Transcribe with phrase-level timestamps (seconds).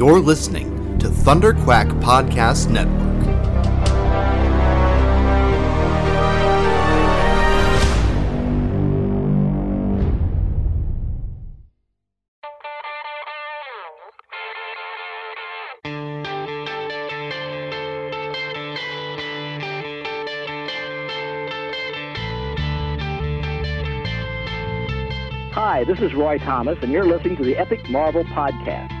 [0.00, 2.96] You're listening to Thunder Quack Podcast Network.
[25.52, 28.99] Hi, this is Roy Thomas, and you're listening to the Epic Marvel Podcast.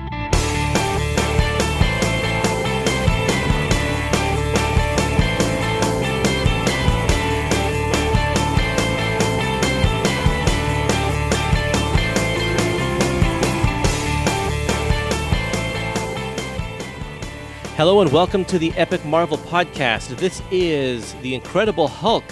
[17.80, 20.14] Hello and welcome to the Epic Marvel Podcast.
[20.18, 22.24] This is The Incredible Hulk,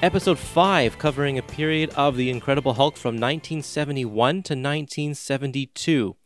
[0.00, 4.08] episode 5, covering a period of The Incredible Hulk from 1971
[4.44, 6.16] to 1972.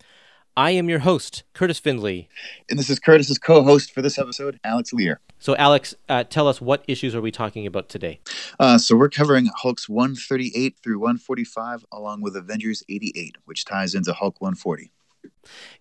[0.57, 2.29] I am your host, Kurtis Findlay.
[2.71, 5.19] And this is Kurtis's co host for this episode, Alex Lear.
[5.41, 8.21] So, Alex, uh, tell us what issues are we talking about today?
[8.60, 14.13] Uh, so, we're covering Hulks 138 through 145, along with Avengers 88, which ties into
[14.13, 14.93] Hulk 140.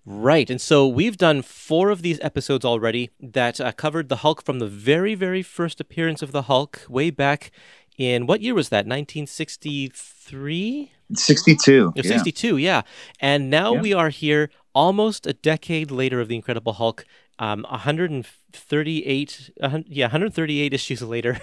[0.05, 0.49] Right.
[0.49, 4.59] And so we've done four of these episodes already that uh, covered the Hulk from
[4.59, 7.51] the very, very first appearance of the Hulk way back
[7.97, 8.85] in what year was that?
[8.87, 10.91] 1963?
[11.13, 11.93] 62.
[11.95, 12.17] Yeah, yeah.
[12.17, 12.81] 62, yeah.
[13.19, 13.81] And now Yeah.
[13.81, 17.05] we are here almost a decade later of The Incredible Hulk,
[17.41, 21.39] um, 138, a hun- yeah, 138 issues later.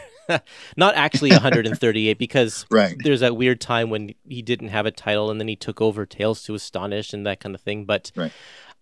[0.77, 2.97] Not actually 138 because Right.
[3.03, 6.07] there's that weird time when he didn't have a title and then he took over
[6.07, 7.85] Tales to Astonish and that kind of thing.
[7.85, 8.33] But Right.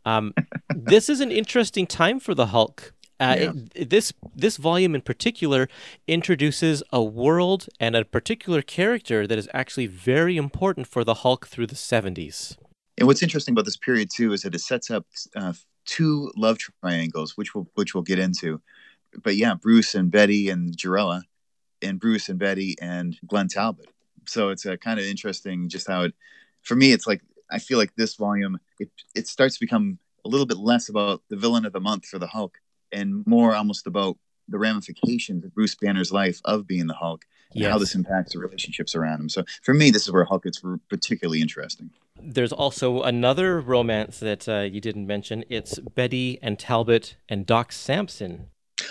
[0.05, 0.35] um,
[0.75, 2.93] this is an interesting time for the Hulk.
[3.19, 3.53] Uh, Yeah.
[3.75, 5.69] it- this this volume in particular
[6.07, 11.47] introduces a world and a particular character that is actually very important for the Hulk
[11.47, 12.57] through the 70s.
[12.99, 15.55] And what's interesting about this period, too, is that it sets up uh,
[15.87, 18.61] two love triangles, which we'll, which we'll get into.
[19.23, 21.23] But yeah, Bruce and Betty and Jarella,
[21.83, 23.87] and Bruce and Betty and Glenn Talbot.
[24.27, 26.15] So it's a kind of interesting just how it,
[26.63, 30.29] for me, it's like, I feel like this volume, it, it starts to become a
[30.29, 32.59] little bit less about the villain of the month for the Hulk
[32.93, 34.19] and more almost about
[34.49, 37.25] the ramifications of Bruce Banner's life of being the Hulk
[37.55, 39.29] and how this impacts the relationships around him.
[39.29, 41.91] So for me, this is where Hulk gets particularly interesting.
[42.23, 45.45] There's also another romance that uh, you didn't mention.
[45.49, 48.47] It's Betty and Talbot and Doc Samson.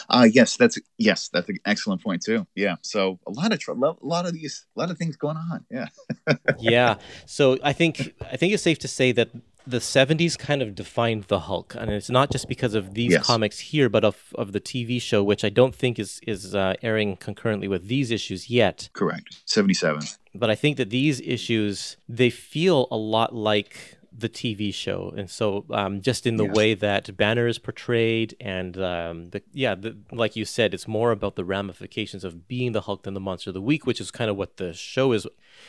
[0.10, 2.48] Uh yes, that's yes, that's an excellent point too.
[2.56, 5.38] Yeah, so a lot of tr- a lot of these, a lot of things going
[5.38, 5.64] on.
[5.70, 5.88] Yeah,
[6.60, 6.96] yeah.
[7.28, 9.30] So I think I think it's safe to say that
[9.68, 13.26] the 70s kind of defined the Hulk, and it's not just because of these Yes.
[13.26, 16.74] comics here, but of of the TV show, which I don't think is is uh,
[16.82, 18.90] airing concurrently with these issues yet.
[18.94, 19.42] correct.
[19.46, 20.02] Seventy-seven.
[20.40, 25.30] But I think that these issues they feel a lot like the TV show, and
[25.30, 26.56] so um, just in the Yes.
[26.56, 31.12] way that Banner is portrayed, and um, the yeah, the, like you said, it's more
[31.12, 34.12] about the ramifications of being the Hulk than the Monster of the Week, which is
[34.12, 35.28] kind of what the show is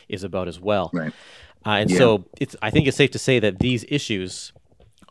[0.09, 0.91] is about as well.
[0.93, 1.13] Right.
[1.65, 1.99] Uh, and Yeah.
[1.99, 4.53] so it's I think it's safe to say that these issues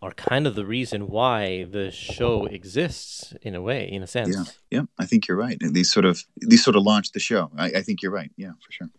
[0.05, 4.35] are kind of the reason why the show exists in a way, in a sense.
[4.69, 4.85] Yeah, yeah.
[4.99, 5.57] I think you're right.
[5.59, 7.49] And these sort of these sort of launched the show.
[7.57, 8.31] I, I think you're right.
[8.37, 8.89] Yeah, for sure.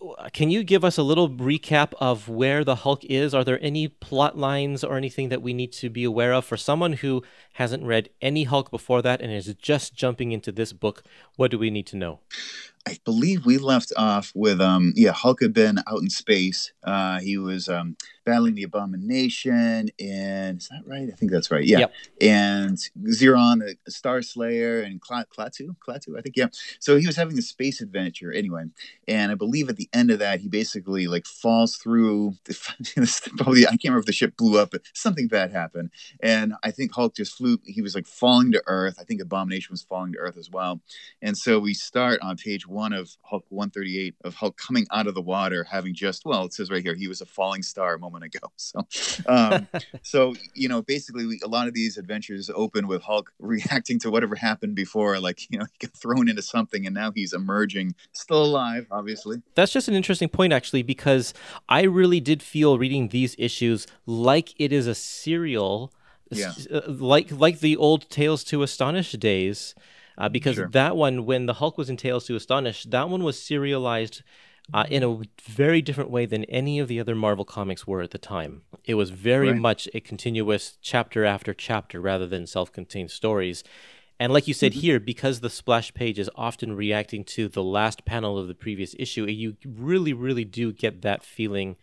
[0.00, 3.34] Uh, Can you give us a little recap of where the Hulk is?
[3.34, 6.56] Are there any plot lines or anything that we need to be aware of for
[6.56, 7.22] someone who
[7.54, 11.02] hasn't read any Hulk before that and is just jumping into this book?
[11.36, 12.20] What do we need to know?
[12.86, 16.72] I believe we left off with um yeah Hulk had been out in space.
[16.84, 21.08] Uh, he was um battling the Abomination, and is that right?
[21.12, 21.64] I think that's right.
[21.64, 21.92] Yeah, Yep.
[22.22, 26.36] and Xeron, the Star Slayer, and Kla- Klaatu, Klaatu, I think.
[26.36, 26.48] Yeah.
[26.80, 28.64] So he was having a space adventure anyway,
[29.08, 32.34] and I believe at the end of that, he basically like falls through.
[32.44, 36.54] The, probably I can't remember if the ship blew up, but something bad happened, and
[36.62, 37.58] I think Hulk just flew.
[37.64, 38.96] He was like falling to Earth.
[39.00, 40.80] I think Abomination was falling to Earth as well.
[41.22, 45.14] And so we start on page one of Hulk 138 of Hulk coming out of
[45.14, 47.98] the water, having just, well, it says right here, he was a falling star a
[47.98, 48.46] moment ago.
[48.56, 48.80] So,
[49.26, 49.68] um,
[50.02, 54.10] so you know, basically, we, a lot of these adventures open with Hulk reacting to
[54.10, 57.94] whatever happened before, like, you know, he got thrown into something and now he's emerging,
[58.12, 59.42] still alive, obviously.
[59.54, 61.32] That's just an interesting point, actually, because
[61.68, 65.92] I really did feel reading these issues like it is a serial,
[66.30, 66.52] Yeah.
[66.72, 69.74] uh, like like the old Tales to Astonish days.
[70.18, 70.68] Uh, because Sure.
[70.68, 74.22] that one, when the Hulk was in Tales to Astonish, that one was serialized
[74.74, 78.10] uh, in a very different way than any of the other Marvel comics were at
[78.10, 78.62] the time.
[78.84, 79.60] It was very Right.
[79.60, 83.62] much a continuous chapter after chapter rather than self contained stories.
[84.18, 88.04] And like you said here, because the splash page is often reacting to the last
[88.06, 91.76] panel of the previous issue, you really, really do get that feeling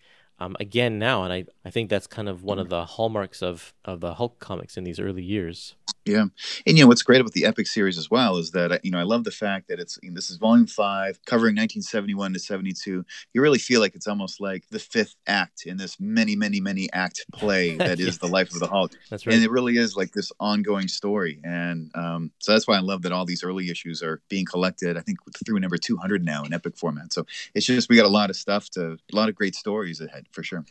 [0.44, 3.74] um, again now, and I, I think that's kind of one of the hallmarks of
[3.86, 5.76] of the Hulk comics in these early years.
[6.06, 6.26] Yeah,
[6.68, 9.00] and you know what's great about the Epic series as well is that you know
[9.00, 12.40] I love the fact that it's you know, this is Volume Five, covering 1971 to
[12.40, 13.06] 72.
[13.34, 16.92] You really feel like it's almost like the fifth act in this many, many, many
[16.92, 18.92] act play that is the life of the Hulk.
[19.10, 19.34] That's right.
[19.34, 23.04] And it really is like this ongoing story, and um, so that's why I love
[23.04, 24.98] that all these early issues are being collected.
[24.98, 27.14] I think through number 200 now in Epic format.
[27.14, 27.26] So
[27.56, 30.26] it's just we got a lot of stuff to a lot of great stories ahead
[30.34, 30.66] for sure.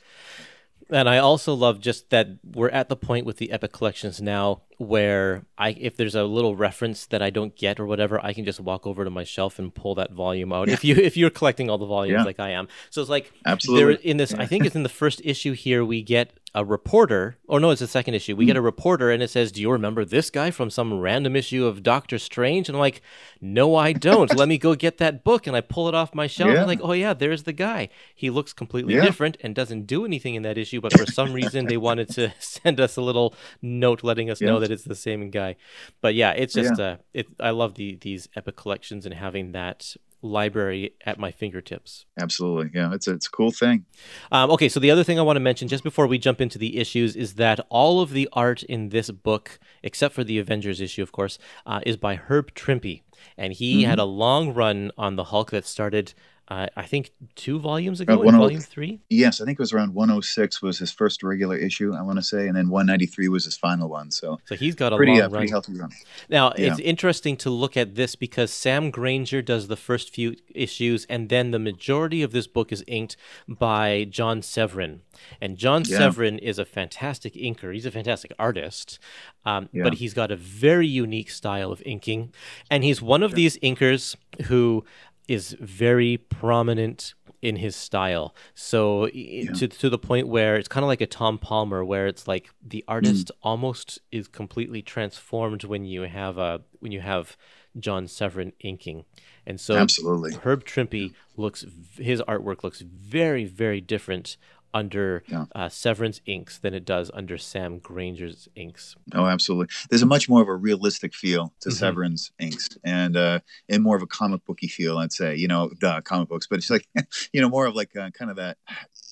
[0.90, 4.62] And I also love just that we're at the point with the Epic collections now
[4.76, 8.44] where I if there's a little reference that I don't get or whatever, I can
[8.44, 10.68] just walk over to my shelf and pull that volume out.
[10.68, 10.74] Yeah.
[10.74, 12.24] If you if you're collecting all the volumes yeah.
[12.24, 14.32] like I am, so it's like absolutely in this.
[14.32, 14.42] Yeah.
[14.42, 17.80] I think it's in the first issue here we get a reporter, or no, it's
[17.80, 18.36] the second issue.
[18.36, 21.34] We get a reporter, and it says, "Do you remember this guy from some random
[21.34, 23.00] issue of Doctor Strange?" And I'm like,
[23.40, 24.34] "No, I don't.
[24.36, 26.48] Let me go get that book." And I pull it off my shelf.
[26.48, 26.54] Yeah.
[26.54, 27.88] And I'm like, "Oh yeah, there's the guy.
[28.14, 29.02] He looks completely yeah.
[29.02, 32.32] different and doesn't do anything in that issue, but for some reason they wanted to
[32.38, 34.48] send us a little note letting us yeah.
[34.48, 35.56] know that it's the same guy."
[36.02, 37.28] But yeah, it's just uh, it.
[37.40, 42.06] I love the these epic collections and having that library at my fingertips.
[42.20, 42.70] Absolutely.
[42.72, 43.84] Yeah, it's a, it's a cool thing.
[44.30, 46.58] Um, okay, so the other thing I want to mention just before we jump into
[46.58, 50.80] the issues is that all of the art in this book, except for the Avengers
[50.80, 53.02] issue, of course, uh, is by Herb Trimpe.
[53.36, 53.90] And he mm-hmm.
[53.90, 56.14] had a long run on the Hulk that started
[56.48, 59.00] uh, I think two volumes ago, uh, volume three.
[59.08, 61.94] Yes, I think it was around 106 was his first regular issue.
[61.94, 64.10] I want to say, and then 193 was his final one.
[64.10, 65.30] So, so he's got a pretty, long uh, run.
[65.30, 65.90] pretty healthy run.
[66.28, 66.66] Now, yeah.
[66.66, 71.28] it's interesting to look at this because Sam Grainger does the first few issues, and
[71.28, 73.16] then the majority of this book is inked
[73.48, 75.02] by John Severin.
[75.40, 75.98] And John yeah.
[75.98, 77.72] Severin is a fantastic inker.
[77.72, 78.98] He's a fantastic artist,
[79.44, 79.84] um, yeah.
[79.84, 82.32] but he's got a very unique style of inking,
[82.68, 84.16] and he's one of these inkers
[84.46, 84.84] who
[85.28, 88.34] is very prominent in his style.
[88.54, 89.52] So yeah.
[89.52, 92.50] to to the point where it's kind of like a Tom Palmer, where it's like
[92.64, 93.38] the artist mm.
[93.42, 97.36] almost is completely transformed when you have a when you have
[97.78, 99.04] John Severin inking.
[99.44, 100.34] And so Absolutely.
[100.34, 101.64] Herb Trimpe looks
[101.96, 104.36] his artwork looks very very different
[104.74, 105.46] under yeah.
[105.54, 108.96] uh, Severin's inks than it does under Sam Grainger's inks.
[109.14, 109.74] Oh, absolutely.
[109.90, 111.76] There's a much more of a realistic feel to mm-hmm.
[111.76, 115.34] Severin's inks, and uh, and more of a comic booky feel, I'd say.
[115.36, 116.88] You know, the comic books, but it's like,
[117.32, 118.58] you know, more of like uh, kind of that,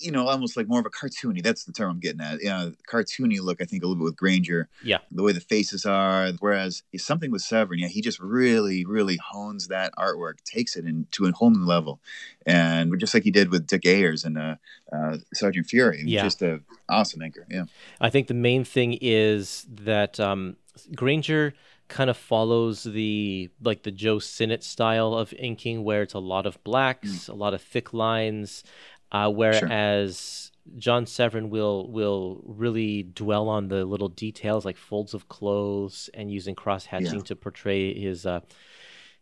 [0.01, 1.43] you know, almost like more of a cartoony.
[1.43, 2.43] That's the term I'm getting at.
[2.43, 3.61] Yeah, you know, cartoony look.
[3.61, 4.69] I think a little bit with Grainger.
[4.83, 4.99] Yeah.
[5.11, 9.69] The way the faces are, whereas something with Severin, yeah, he just really, really hones
[9.69, 12.01] that artwork, takes it into a whole new level,
[12.47, 14.57] and just like he did with Dick Ayers and uh,
[14.93, 16.03] uh, Sergeant Fury.
[16.07, 16.23] Yeah.
[16.23, 17.47] Just an awesome anchor.
[17.51, 17.65] Yeah.
[18.01, 20.57] I think the main thing is that um,
[20.95, 21.55] Grainger
[21.91, 26.47] kind of follows the like the Joe Sinnott style of inking, where it's a lot
[26.47, 27.29] of blacks, mm.
[27.29, 28.65] a lot of thick lines,
[29.13, 30.19] uh, whereas.
[30.19, 30.47] Sure.
[30.77, 36.31] John Severin will will really dwell on the little details like folds of clothes and
[36.31, 37.25] using cross hatching yeah.
[37.25, 38.41] to portray his uh,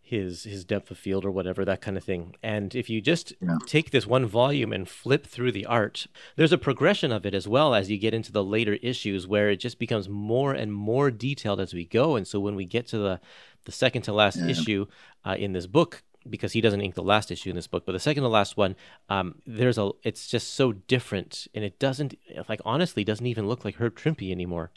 [0.08, 3.34] his his depth of field or whatever that kind of thing and if you just
[3.42, 3.58] yeah.
[3.66, 6.06] take this one volume and flip through the art
[6.36, 9.50] there's a progression of it as well as you get into the later issues where
[9.50, 12.86] it just becomes more and more detailed as we go and so when we get
[12.86, 13.20] to the
[13.66, 14.48] the second to last yeah.
[14.48, 14.86] issue
[15.26, 17.92] uh, in this book because he doesn't ink the last issue in this book, but
[17.92, 18.76] the second to last one,
[19.08, 22.14] um, there's a, it's just so different, and it doesn't,
[22.48, 24.70] like, honestly, doesn't even look like Herb Trimpe anymore.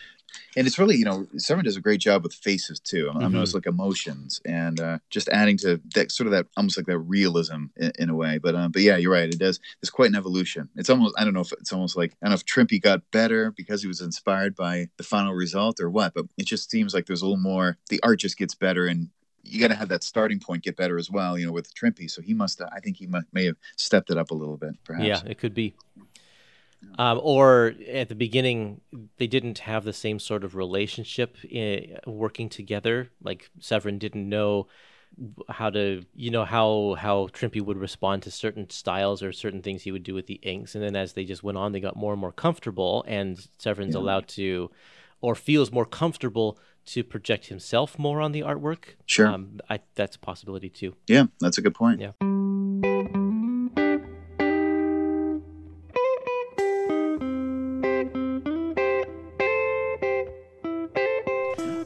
[0.56, 3.10] And it's really, you know, Severin does a great job with faces too.
[3.10, 3.56] I mm-hmm.
[3.56, 7.66] like emotions and uh, just adding to that sort of that almost like that realism
[7.78, 8.38] in, in a way.
[8.38, 9.30] But uh, but yeah, you're right.
[9.30, 9.60] It does.
[9.82, 10.70] It's quite an evolution.
[10.76, 13.10] It's almost I don't know if it's almost like I don't know if Trimpe got
[13.12, 16.14] better because he was inspired by the final result or what.
[16.14, 17.78] But it just seems like there's a little more.
[17.90, 19.10] The art just gets better and
[19.44, 22.10] you got to have that starting point get better as well, you know, with Trimpe.
[22.10, 24.76] So he must, I think he may, may have stepped it up a little bit,
[24.84, 25.06] perhaps.
[25.06, 25.76] Yeah, it could be.
[26.98, 28.82] Um, or at the beginning,
[29.18, 33.10] they didn't have the same sort of relationship in, eh, working together.
[33.24, 34.68] Like Severin didn't know
[35.50, 39.84] how to, you know, how how Trimpe would respond to certain styles or certain things
[39.84, 40.74] he would do with the inks.
[40.74, 43.94] And then as they just went on, they got more and more comfortable, and Severin's
[43.94, 44.02] yeah.
[44.02, 44.72] allowed to,
[45.22, 48.96] or feels more comfortable to project himself more on the artwork.
[49.06, 49.28] Sure.
[49.28, 50.96] Um, I, that's a possibility too.
[51.08, 52.02] Yeah, that's a good point.
[52.02, 52.12] Yeah.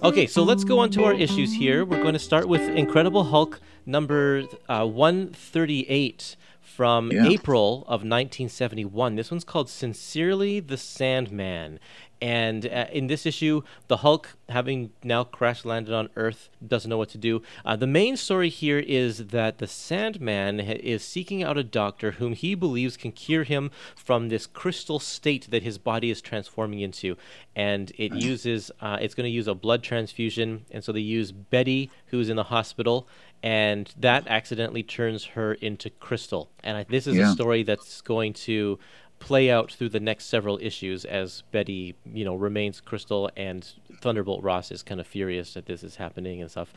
[0.06, 1.84] Okay, so let's go on to our issues here.
[1.84, 7.28] We're going to start with Incredible Hulk number uh, 138 from yeah.
[7.28, 9.16] April of 1971.
[9.16, 11.80] This one's called Sincerely the Sandman.
[12.22, 16.98] And uh, in this issue, the Hulk, having now crash landed on Earth, doesn't know
[16.98, 17.42] what to do.
[17.66, 22.34] Uh, the main story here is that the Sandman is seeking out a doctor whom
[22.34, 27.18] he believes can cure him from this crystal state that his body is transforming into.
[27.56, 30.66] And it uses, uh, it's going to use a blood transfusion.
[30.72, 33.08] And so they use Betty, who's in the hospital,
[33.44, 36.50] and that accidentally turns her into Crystal.
[36.64, 37.30] And I, this is Yeah.
[37.30, 38.80] a story that's going to
[39.26, 43.68] play out through the next several issues as Betty, you know, remains Crystal and
[44.00, 46.72] Thunderbolt Ross is kind of furious that this is happening and stuff.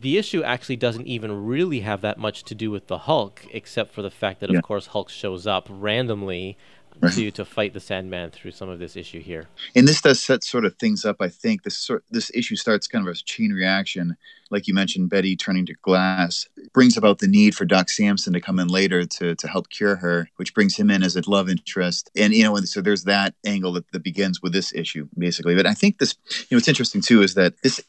[0.00, 3.92] The issue actually doesn't even really have that much to do with the Hulk, except
[3.92, 4.56] for the fact that, Yeah.
[4.56, 6.56] of course, Hulk shows up randomly
[7.00, 7.12] Right.
[7.12, 9.46] to to fight the Sandman through some of this issue here.
[9.74, 11.16] and this does set sort of things up.
[11.20, 14.16] I think this sort this issue starts kind of a chain reaction,
[14.50, 15.10] like you mentioned.
[15.10, 19.04] Betty turning to glass brings about the need for Doc Samson to come in later
[19.04, 22.10] to to help cure her, which brings him in as a love interest.
[22.16, 25.54] And you know, and so there's that angle that, that begins with this issue basically.
[25.54, 27.80] But I think this, you know, what's interesting too is that this.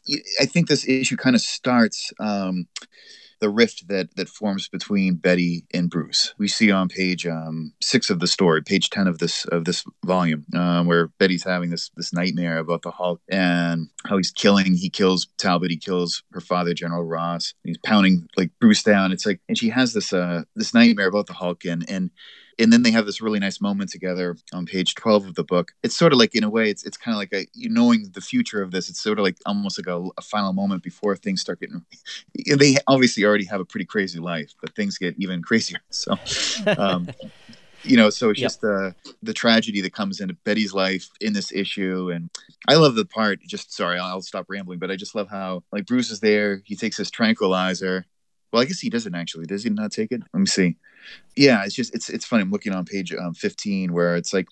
[0.42, 2.12] I think this issue kind of starts.
[2.20, 2.68] Um,
[3.40, 6.34] the rift that that forms between Betty and Bruce.
[6.38, 9.84] We see on page um, six of the story, page ten of this of this
[10.06, 14.76] volume, um, where Betty's having this this nightmare about the Hulk and how he's killing.
[14.76, 15.72] He kills Talbot.
[15.72, 17.54] He kills her father, General Ross.
[17.64, 19.12] He's pounding like Bruce down.
[19.12, 22.12] It's like, and she has this uh this nightmare about the Hulk and and
[22.60, 25.74] and then they have this really nice moment together on page 12 of the book.
[25.84, 28.10] It's sort of like in a way it's, it's kind of like a you knowing
[28.14, 31.16] the future of this it's sort of like almost like a, a final moment before
[31.16, 31.86] things start getting
[32.58, 35.80] they obviously already have a pretty crazy life but things get even crazier.
[35.92, 36.16] So
[36.78, 37.08] um,
[37.84, 38.48] you know so it's Yep.
[38.48, 42.30] just the the tragedy that comes into betty's life in this issue and
[42.68, 45.86] i love the part just sorry i'll stop rambling but i just love how like
[45.86, 48.06] bruce is there he takes his tranquilizer.
[48.52, 50.22] Well i guess he doesn't actually does he not take it?
[50.34, 50.78] Let me see
[51.38, 54.48] yeah it's just it's it's funny i'm looking on page um, 15 where it's like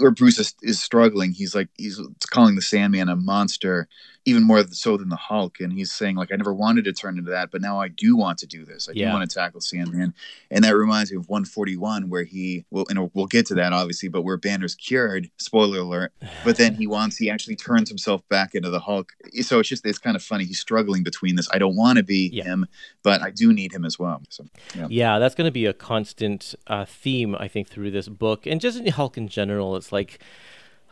[0.00, 1.32] where bruce is, is struggling.
[1.32, 1.98] He's like he's
[2.30, 3.88] calling the sandman a monster
[4.24, 5.58] even more so than the hulk.
[5.60, 8.14] And he's saying like i never wanted to turn into that but now i do
[8.14, 8.86] want to do this.
[8.88, 9.06] I Yeah.
[9.08, 10.12] do want to tackle sandman.
[10.50, 14.10] And that reminds me of 141 where he well and we'll get to that obviously
[14.10, 16.12] but where banner's cured spoiler alert
[16.44, 19.12] but then he wants he actually turns himself back into the hulk.
[19.40, 22.04] So it's just it's kind of funny he's struggling between this i don't want to
[22.04, 22.44] be Yeah.
[22.44, 22.66] him
[23.02, 24.20] but i do need him as well.
[24.28, 24.44] So
[24.76, 24.86] yeah.
[24.90, 28.60] Yeah, that's going to be a constant uh, theme, I think, through this book, and
[28.60, 29.76] just in Hulk in general.
[29.76, 30.18] It's like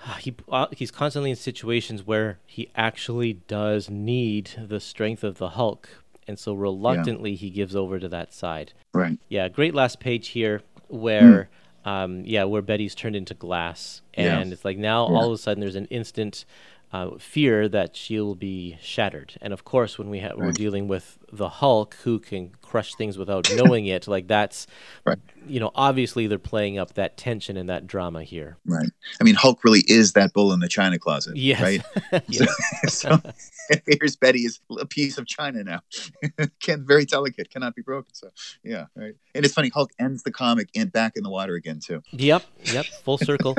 [0.07, 5.39] uh, he uh, he's constantly in situations where he actually does need the strength of
[5.39, 5.89] the Hulk,
[6.29, 8.73] and so reluctantly he gives over to that side.
[8.95, 11.49] right Yeah, great last page here where,
[11.85, 14.39] um, yeah, where Betty's turned into glass, Yeah.
[14.39, 15.17] and it's like now Yeah.
[15.17, 16.45] all of a sudden there's an instant
[16.93, 19.35] uh, fear that she'll be shattered.
[19.41, 23.17] And of course, when we ha- we're dealing with the Hulk, who can crush things
[23.17, 24.67] without knowing it, like that's,
[25.07, 25.19] Right.
[25.47, 28.57] you know, obviously they're playing up that tension and that drama here.
[28.67, 28.89] right
[29.21, 31.61] i mean hulk really is that bull in the china closet Yes.
[31.63, 31.83] right
[32.29, 32.47] Yeah.
[32.89, 33.21] so
[33.87, 35.81] here's Betty is a piece of china now.
[36.61, 38.13] Can very delicate, cannot be broken.
[38.15, 38.31] So
[38.65, 39.15] yeah, right.
[39.35, 42.03] And it's funny, Hulk ends the comic and back in the water again too.
[42.11, 42.43] Yep,
[42.73, 43.55] yep, full circle.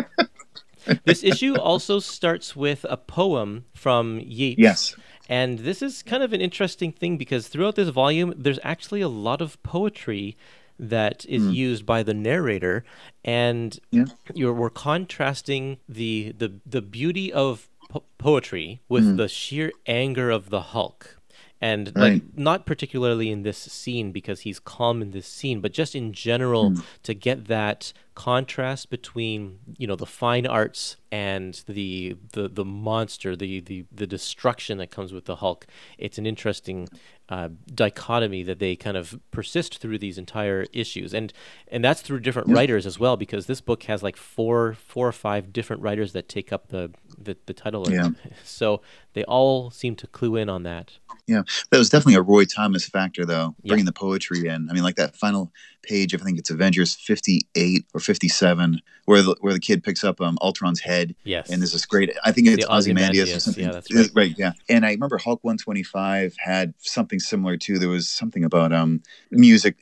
[1.05, 4.59] this issue also starts with a poem from Yeats.
[4.59, 4.95] Yes.
[5.29, 9.07] And this is kind of an interesting thing because throughout this volume, there's actually a
[9.07, 10.35] lot of poetry
[10.77, 11.51] that is hmm.
[11.51, 12.83] used by the narrator,
[13.23, 14.05] and Yeah.
[14.33, 19.15] you're we're contrasting the the the beauty of po- poetry with hmm.
[19.17, 21.20] the sheer anger of the Hulk.
[21.61, 25.95] And like not particularly in this scene because he's calm in this scene, but just
[25.95, 32.47] in general to get that contrast between you know the fine arts and the the
[32.47, 35.65] the monster, the the the destruction that comes with the Hulk.
[35.97, 36.89] It's an interesting
[37.29, 41.31] uh, dichotomy that they kind of persist through these entire issues, and
[41.69, 45.13] and that's through different writers as well because this book has like four four or
[45.13, 47.89] five different writers that take up the the, the title.
[47.89, 48.09] Yeah.
[48.43, 48.81] So
[49.13, 50.91] they all seem to clue in on that.
[51.27, 53.69] Yeah, that was definitely a Roy Thomas factor, though, Yeah.
[53.69, 54.69] bringing the poetry in.
[54.69, 55.51] I mean, like that final
[55.83, 60.03] page, of I think it's Avengers 58 or 57, where the, where the kid picks
[60.03, 61.15] up um, Ultron's head.
[61.23, 61.49] Yes.
[61.49, 63.65] And there's this great, I think it's Ozymandias, or something.
[63.65, 64.09] yeah, that's right.
[64.13, 64.51] Right, yeah.
[64.69, 67.79] And I remember Hulk 125 had something similar too.
[67.79, 69.01] There was something about um
[69.31, 69.77] music,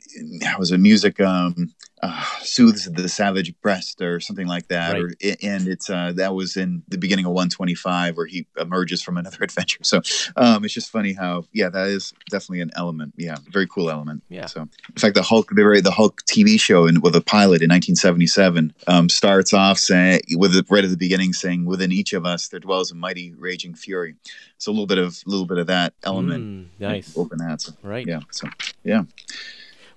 [0.58, 1.72] was it music um
[2.02, 4.94] uh, soothes the savage breast or something like that.
[4.94, 5.02] Right.
[5.02, 9.18] Or, and it's uh, that was in the beginning of 125 where he emerges from
[9.20, 9.78] another adventure.
[9.82, 10.00] So
[10.36, 13.14] um, it's just funny how, yeah, that is definitely an element.
[13.16, 14.22] Yeah, very cool element.
[14.28, 14.46] Yeah.
[14.46, 17.62] So in fact, the Hulk, the very the Hulk TV show in, with a pilot
[17.62, 22.12] in 1977 um, starts off saying with the, right at the beginning saying, "Within each
[22.12, 24.16] of us there dwells a mighty raging fury."
[24.58, 26.44] So a little bit of a little bit of that element.
[26.44, 27.16] Mm, nice.
[27.16, 27.62] Open that.
[27.62, 28.06] So, Right.
[28.06, 28.20] Yeah.
[28.30, 28.48] So
[28.84, 29.02] yeah.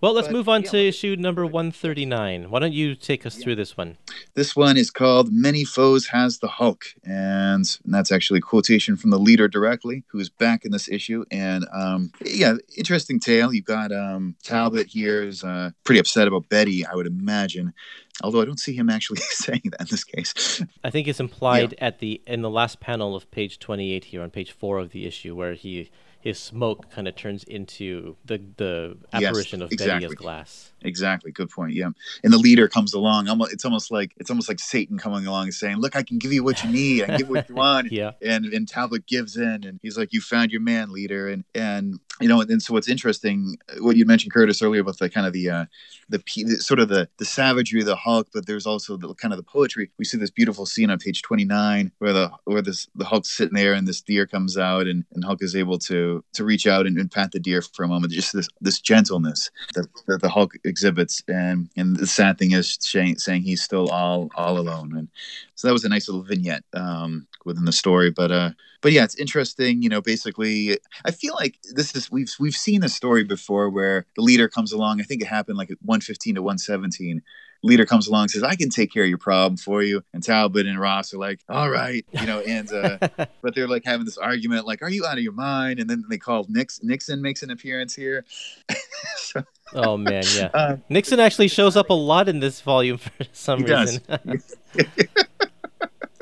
[0.04, 2.50] Well, let's But, move on yeah, to let- issue number 139.
[2.50, 3.96] Why don't you take us through this one?
[4.34, 6.84] This one is called Many Foes Has the Hulk.
[7.06, 11.24] And that's actually a quotation from the leader directly, who is back in this issue.
[11.32, 13.54] And um, yeah, interesting tale.
[13.54, 17.74] You've got um, Talbot here is uh, pretty upset about Betty, I would imagine.
[18.22, 20.62] Although I don't see him actually saying that in this case.
[20.84, 24.32] I think it's implied at the in the last panel of page 28 here on
[24.32, 25.90] page 4 of the issue where he
[26.24, 30.72] his smoke kind of turns into the the Yes, apparition of Betty as glass.
[30.82, 31.32] Exactly.
[31.34, 31.74] Good point.
[31.74, 31.90] Yeah.
[32.24, 33.28] And the leader comes along.
[33.28, 36.20] Almost, it's almost like it's almost like Satan coming along and saying, "Look, I can
[36.20, 37.04] give you what you need.
[37.04, 38.12] I can give what you want." Yeah.
[38.22, 42.00] And and Talbot gives in, and he's like, "You found your man, leader." And and
[42.22, 45.34] you know, and so what's interesting, what you mentioned, Kurtis, earlier about the kind of
[45.34, 45.66] the uh,
[46.10, 49.34] the, the sort of the the savagery of the Hulk, but there's also the kind
[49.34, 49.90] of the poetry.
[49.98, 53.56] We see this beautiful scene on page 29 where the where this the Hulk's sitting
[53.56, 56.86] there and this deer comes out, and, and Hulk is able to to reach out
[56.86, 58.14] and, and pat the deer for a moment.
[58.14, 62.78] Just this this gentleness that, that the Hulk exhibits, and and the sad thing is
[62.80, 65.08] saying, saying he's still all all alone, and
[65.56, 68.12] so that was a nice little vignette um, within the story.
[68.12, 68.52] But uh,
[68.82, 69.82] but yeah, it's interesting.
[69.82, 74.06] You know, basically, I feel like this is we've we've seen this story before where
[74.16, 75.00] the leader comes along.
[75.00, 77.22] I think it happened like at one fifteen to one seventeen.
[77.64, 80.22] Leader comes along and says, "I can take care of your problem for you." And
[80.22, 82.98] Talbot and Ross are like, "All right," you know, and uh,
[83.42, 86.04] but they're like having this argument, like, "Are you out of your mind?" And then
[86.10, 88.26] they call Nix- Nixon makes an appearance here.
[89.16, 89.44] so,
[89.74, 90.50] Oh man, yeah.
[90.54, 94.02] uh, Nixon actually shows up a lot in this volume for some reason.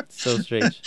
[0.10, 0.82] so strange.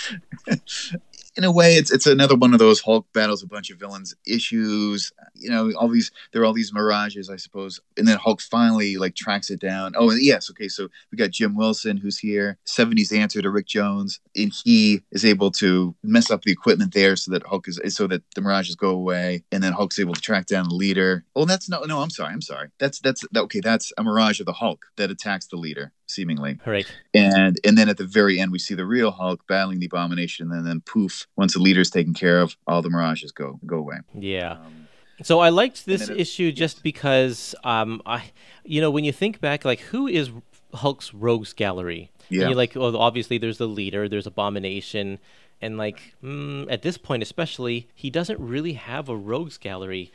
[1.36, 4.14] In a way, it's it's another one of those Hulk battles a bunch of villains
[4.26, 5.12] issues.
[5.34, 8.96] You know, all these there are all these mirages, I suppose, and then Hulk finally
[8.96, 9.94] like tracks it down.
[9.96, 14.20] Oh, yes, okay, so we got Jim Wilson who's here, '70s answer to Rick Jones,
[14.36, 18.06] and he is able to mess up the equipment there so that Hulk is so
[18.06, 21.24] that the mirages go away, and then Hulk's able to track down the leader.
[21.34, 22.68] Oh, that's no, no, I'm sorry, I'm sorry.
[22.78, 23.60] That's that's okay.
[23.60, 26.86] That's a mirage of the Hulk that attacks the leader, seemingly Right.
[27.12, 30.50] and and then at the very end we see the real Hulk battling the Abomination,
[30.52, 33.98] and then poof, once the leader's taken care of, all the mirages go go away.
[34.18, 34.52] Yeah.
[34.52, 34.88] Um,
[35.22, 38.20] So I liked this it- issue just because, um, I,
[38.64, 40.30] you know, when you think back, like who is
[40.72, 42.10] Hulk's rogues gallery?
[42.30, 45.18] Yeah, like, well, obviously there's the leader, there's Abomination,
[45.60, 50.10] and like mm, at this point, especially, he doesn't really have a rogues gallery.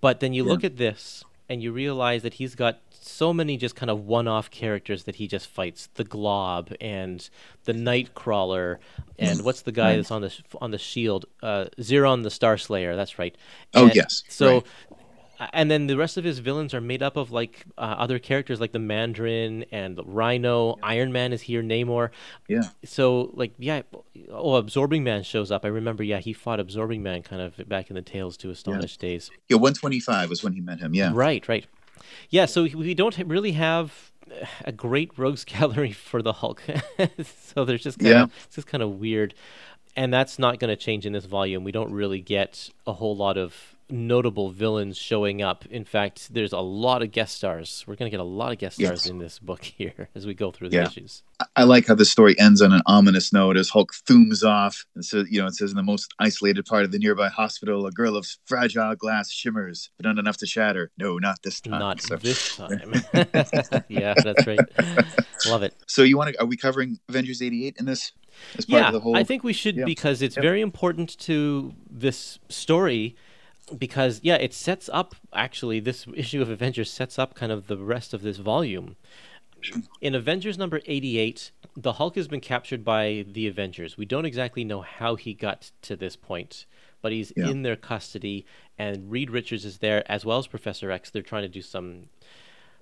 [0.00, 0.52] But then you Yeah.
[0.52, 4.50] look at this and you realize that he's got so many just kind of one-off
[4.50, 7.28] characters that he just fights the glob and
[7.64, 8.78] the nightcrawler
[9.18, 9.96] and what's the guy Right.
[9.96, 13.36] that's on the on the shield uh Xeron the star slayer that's right
[13.74, 14.66] Oh, yes, so right.
[15.52, 18.60] And then the rest of his villains are made up of like uh, other characters
[18.60, 20.76] like the Mandarin and Rhino.
[20.82, 22.10] Iron Man is here, Namor.
[22.48, 23.82] yeah, So like yeah,
[24.30, 25.64] oh Absorbing Man shows up.
[25.64, 28.96] I remember yeah he fought Absorbing Man kind of back in the Tales to Astonish
[28.96, 29.30] days.
[29.48, 29.56] yeah.
[29.56, 30.94] One twenty five was when he met him.
[30.94, 31.66] Yeah, Right, right.
[32.30, 34.12] Yeah, so we don't really have
[34.64, 36.62] a great rogues gallery for the Hulk.
[37.24, 38.22] so there's just kind Yeah.
[38.24, 39.34] of it's just kind of weird.
[39.96, 41.62] And that's not going to change in this volume.
[41.62, 45.66] We don't really get a whole lot of notable villains showing up.
[45.66, 47.84] In fact, there's a lot of guest stars.
[47.86, 49.06] We're going to get a lot of guest stars Yes.
[49.06, 50.86] in this book here as we go through the Yeah.
[50.86, 51.22] issues.
[51.56, 54.84] I- like how the story ends on an ominous note as Hulk thumbs off.
[54.94, 57.86] And so you know it says in the most isolated part of the nearby hospital,
[57.86, 60.90] a girl of fragile glass shimmers, but not enough to shatter.
[60.98, 61.78] No, not this time.
[61.80, 62.92] Not So, this time.
[63.88, 64.58] yeah, that's right.
[65.46, 65.74] Love it.
[65.86, 66.40] so you want to?
[66.42, 68.12] Are we covering Avengers eighty eight in this?
[68.58, 69.16] As part yeah, of the whole.
[69.16, 70.42] I think we should because it's Yep.
[70.42, 73.14] very important to this story.
[73.78, 77.78] Because yeah, it sets up actually this issue of Avengers sets up kind of the
[77.78, 78.96] rest of this volume.
[80.02, 83.96] In Avengers number 88, the Hulk has been captured by the Avengers.
[83.96, 86.66] We don't exactly know how he got to this point,
[87.00, 87.48] but he's Yeah.
[87.48, 88.44] in their custody,
[88.78, 91.10] and Reed Richards is there as well as Professor X.
[91.10, 92.10] They're trying to do some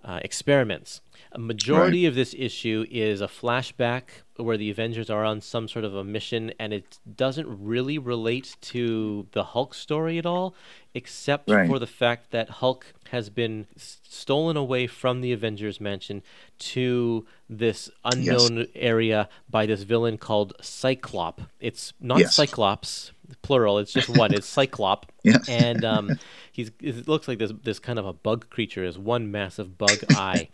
[0.05, 1.01] uh, experiments.
[1.33, 4.03] A majority of this issue is a flashback
[4.37, 8.57] where the Avengers are on some sort of a mission, and it doesn't really relate
[8.61, 10.55] to the Hulk story at all,
[10.95, 11.69] except Right.
[11.69, 16.23] for the fact that Hulk has been stolen away from the Avengers mansion
[16.59, 21.43] to this unknown area by this villain called Cyclop.
[21.61, 22.35] It's not Yes.
[22.35, 23.79] Cyclops, plural.
[23.79, 24.33] It's just one.
[24.35, 25.39] It's Cyclop Yeah.
[25.49, 26.19] and um,
[26.53, 30.05] he's it looks like this this kind of a bug creature is one massive bug
[30.11, 30.49] eye.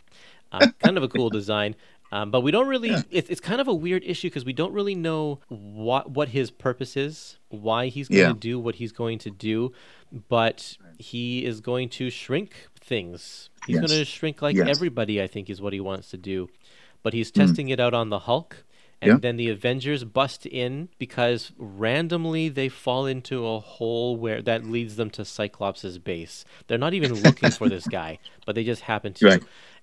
[0.52, 1.74] Uh, kind of a cool design.
[2.10, 3.04] Um, but we don't really.
[3.10, 6.50] It's it's kind of a weird issue because we don't really know what what his
[6.50, 8.28] purpose is, why he's going Yeah.
[8.32, 9.72] to do what he's going to do,
[10.28, 13.50] but he is going to shrink things.
[13.66, 13.86] He's Yes.
[13.86, 14.68] going to shrink like Yes.
[14.68, 15.20] everybody.
[15.20, 16.48] I think is what he wants to do,
[17.02, 17.40] but he's Hmm.
[17.40, 18.64] testing it out on the Hulk,
[19.00, 19.18] and Yeah.
[19.20, 24.96] then the Avengers bust in because randomly they fall into a hole where that leads
[24.96, 26.44] them to Cyclops' base.
[26.66, 29.26] They're not even looking for this guy, but they just happen to.
[29.26, 29.42] Right.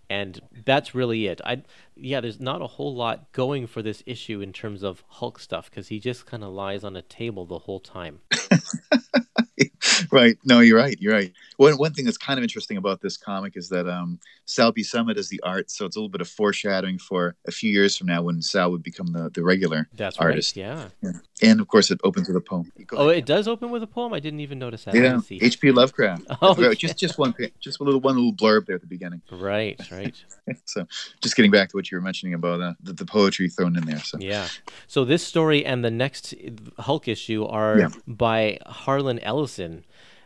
[0.10, 1.42] And that's really it.
[1.44, 1.64] I
[1.96, 5.70] yeah, there's not a whole lot going for this issue in terms of Hulk stuff
[5.70, 8.20] because he just kind of lies on a table the whole time.
[10.12, 10.38] right.
[10.44, 10.98] No, you're right.
[11.00, 11.32] You're right.
[11.58, 15.16] One one thing that's kind of interesting about this comic is that um, Sal Buscema
[15.18, 18.08] is the art, so it's a little bit of foreshadowing for a few years from
[18.08, 20.58] now when Sal would become the, the regular That's artist.
[20.58, 20.90] right.
[21.02, 21.12] Yeah.
[21.42, 22.72] And of course, it opens with a poem.
[22.88, 23.20] Go Oh, ahead.
[23.20, 24.14] it does open with a poem.
[24.14, 24.94] I didn't even notice that.
[24.96, 25.02] yeah.
[25.04, 25.40] Let me see.
[25.42, 25.72] H.P.
[25.72, 26.24] Lovecraft.
[26.42, 26.76] Oh, Well, okay.
[26.76, 29.22] Just just one just a little one little blurb there at the beginning.
[29.32, 29.80] Right.
[29.92, 30.14] Right.
[30.66, 30.86] so
[31.22, 33.86] just getting back to what you were mentioning about uh, the, the poetry thrown in
[33.86, 34.00] there.
[34.00, 34.48] So Yeah.
[34.88, 36.34] So this story and the next
[36.80, 37.90] Hulk issue are Yeah.
[38.08, 39.85] by Harlan Ellison,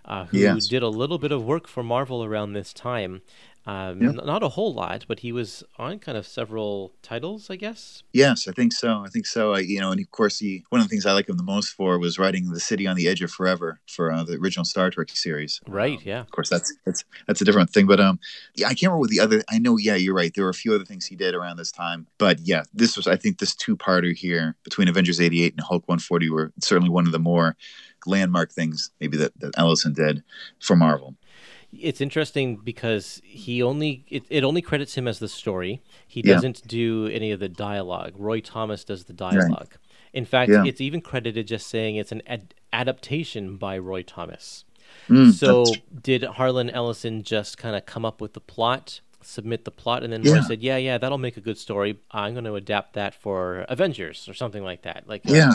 [0.09, 0.67] uh, who Yes.
[0.67, 3.21] did a little bit of work for Marvel around this time.
[3.65, 4.11] Um, Yeah.
[4.11, 8.03] Not a whole lot, but he was on kind of several titles, I guess.
[8.13, 9.03] yes, I think so.
[9.05, 9.53] I think so.
[9.53, 11.43] I, you know, and of course, he one of the things I like him the
[11.43, 14.65] most for was writing the City on the Edge of Forever for uh, the original
[14.65, 15.61] Star Trek series.
[15.67, 15.97] Right.
[15.97, 16.21] Um, Yeah.
[16.21, 17.85] Of course, that's that's that's a different thing.
[17.85, 18.19] But um,
[18.55, 19.43] yeah, I can't remember what the other.
[19.49, 19.77] I know.
[19.77, 20.33] Yeah, you're right.
[20.33, 22.07] There were a few other things he did around this time.
[22.17, 23.07] But yeah, this was.
[23.07, 27.05] I think this two parter here between Avengers '88 and Hulk 140 were certainly one
[27.05, 27.55] of the more
[28.05, 30.23] landmark things maybe that that Ellison did
[30.61, 31.15] for Marvel.
[31.71, 35.81] It's interesting because he only it, it only credits him as the story.
[36.07, 36.33] He Yeah.
[36.35, 38.13] doesn't do any of the dialogue.
[38.17, 39.75] Roy Thomas does the dialogue.
[40.11, 40.63] In fact, Yeah.
[40.65, 44.65] it's even credited just saying it's an ad- adaptation by Roy Thomas.
[45.07, 49.65] Mm, So that's- did Harlan Ellison just kind of come up with the plot, submit
[49.65, 51.97] the plot, and then Roy said, "Yeah, yeah, that'll make a good story.
[52.09, 55.51] I'm going to adapt that for Avengers or something like that." Like, uh, yeah.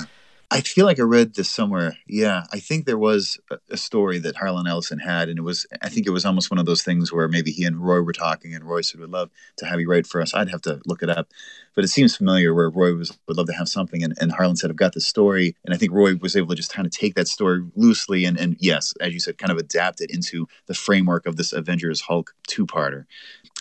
[0.50, 1.96] I feel like I read this somewhere.
[2.06, 3.38] Yeah, I think there was
[3.70, 5.66] a, story that Harlan Ellison had, and it was.
[5.82, 8.12] I think it was almost one of those things where maybe he and Roy were
[8.12, 10.80] talking, and Roy said, "Would love to have you write for us." I'd have to
[10.86, 11.28] look it up,
[11.74, 12.54] but it seems familiar.
[12.54, 15.06] Where Roy was would love to have something, and, and Harlan said, "I've got this
[15.06, 18.24] story," and I think Roy was able to just kind of take that story loosely,
[18.24, 21.52] and and yes, as you said, kind of adapt it into the framework of this
[21.52, 23.06] Avengers Hulk two-parter.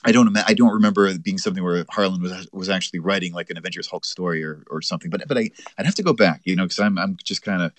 [0.05, 3.33] I don't ima- I don't remember it being something where Harlan was was actually writing
[3.33, 5.09] like an Avengers Hulk story or, or something.
[5.09, 7.61] But but I I'd have to go back, you know, because I'm I'm just kind
[7.61, 7.71] of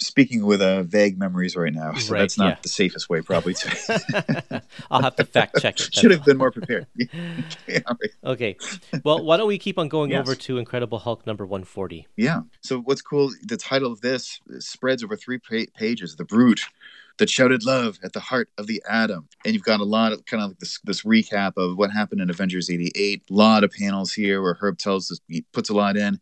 [0.00, 1.92] speaking with uh, vague memories right now.
[1.94, 2.56] So Right, that's not yeah.
[2.62, 4.62] the safest way probably to.
[4.92, 5.92] I'll have to fact check it.
[5.92, 6.86] Should have been more prepared.
[6.96, 7.08] yeah,
[7.66, 8.10] right.
[8.24, 8.56] Okay.
[9.02, 10.20] Well, why don't we keep on going Yes.
[10.20, 12.06] over to Incredible Hulk number 140?
[12.16, 12.42] Yeah.
[12.60, 13.32] So what's cool?
[13.42, 16.14] The title of this spreads over three pa- pages.
[16.14, 16.60] The brute
[17.18, 20.24] that shouted love at the heart of the atom, and you've got a lot of
[20.26, 23.22] kind of like this this recap of what happened in Avengers '88.
[23.28, 26.20] A lot of panels here where Herb tells us he puts a lot in.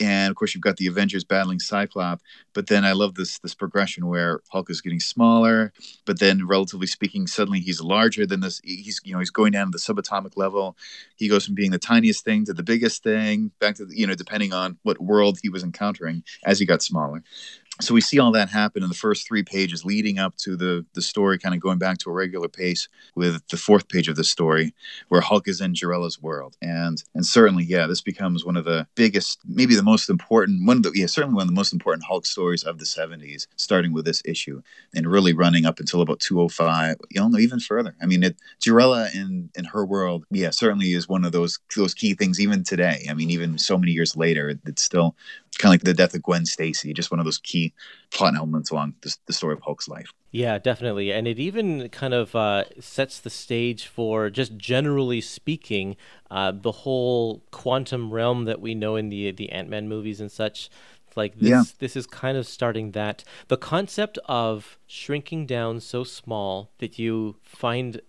[0.00, 2.22] And of course, you've got the Avengers battling Cyclops.
[2.52, 5.72] But then I love this this progression where Hulk is getting smaller,
[6.04, 8.60] but then relatively speaking, suddenly he's larger than this.
[8.64, 10.76] He's you know he's going down to the subatomic level.
[11.16, 14.06] He goes from being the tiniest thing to the biggest thing, back to the, you
[14.06, 17.22] know depending on what world he was encountering as he got smaller.
[17.80, 20.86] So we see all that happen in the first three pages, leading up to the
[20.94, 24.14] the story, kind of going back to a regular pace with the fourth page of
[24.14, 24.72] the story,
[25.08, 28.86] where Hulk is in Jarella's world, and and certainly, yeah, this becomes one of the
[28.94, 32.04] biggest, maybe the most important one of the yeah, certainly one of the most important
[32.04, 34.62] Hulk stories of the '70s, starting with this issue
[34.94, 36.96] and really running up until about 205.
[37.10, 37.96] You know, no, even further.
[38.00, 41.94] I mean, it, Jarella in in her world, yeah, certainly is one of those those
[41.94, 43.06] key things even today.
[43.10, 45.16] I mean, even so many years later, it's still
[45.58, 47.63] kind of like the death of Gwen Stacy, just one of those key
[48.12, 50.10] plot elements along the, the story of Hulk's life.
[50.30, 51.12] Yeah, definitely.
[51.12, 55.94] And it even kind of uh, sets the stage for, just generally speaking,
[56.28, 60.32] uh, the whole quantum realm that we know in the the Ant Man movies and
[60.32, 60.68] such.
[61.16, 61.62] Like this, Yeah.
[61.78, 63.24] this is kind of starting that.
[63.48, 68.00] The concept of shrinking down so small that you find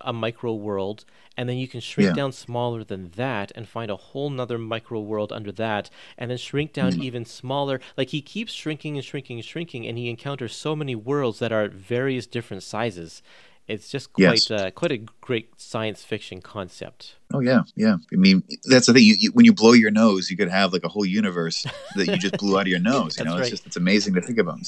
[0.00, 1.04] a micro world,
[1.36, 2.14] and then you can shrink Yeah.
[2.14, 6.38] down smaller than that and find a whole nother micro world under that, and then
[6.38, 7.02] shrink down Mm-hmm.
[7.02, 7.80] even smaller.
[7.96, 11.52] Like he keeps shrinking and shrinking and shrinking, and he encounters so many worlds that
[11.52, 13.22] are various different sizes.
[13.68, 14.50] It's just quite Yes.
[14.50, 17.16] uh, quite a great science fiction concept.
[17.34, 17.96] Oh yeah, yeah.
[18.12, 19.02] I mean, that's the thing.
[19.02, 22.06] You, you, when you blow your nose, you could have like a whole universe that
[22.06, 23.18] you just blew out of your nose.
[23.18, 23.40] You know, right.
[23.40, 24.60] it's just it's amazing to think about.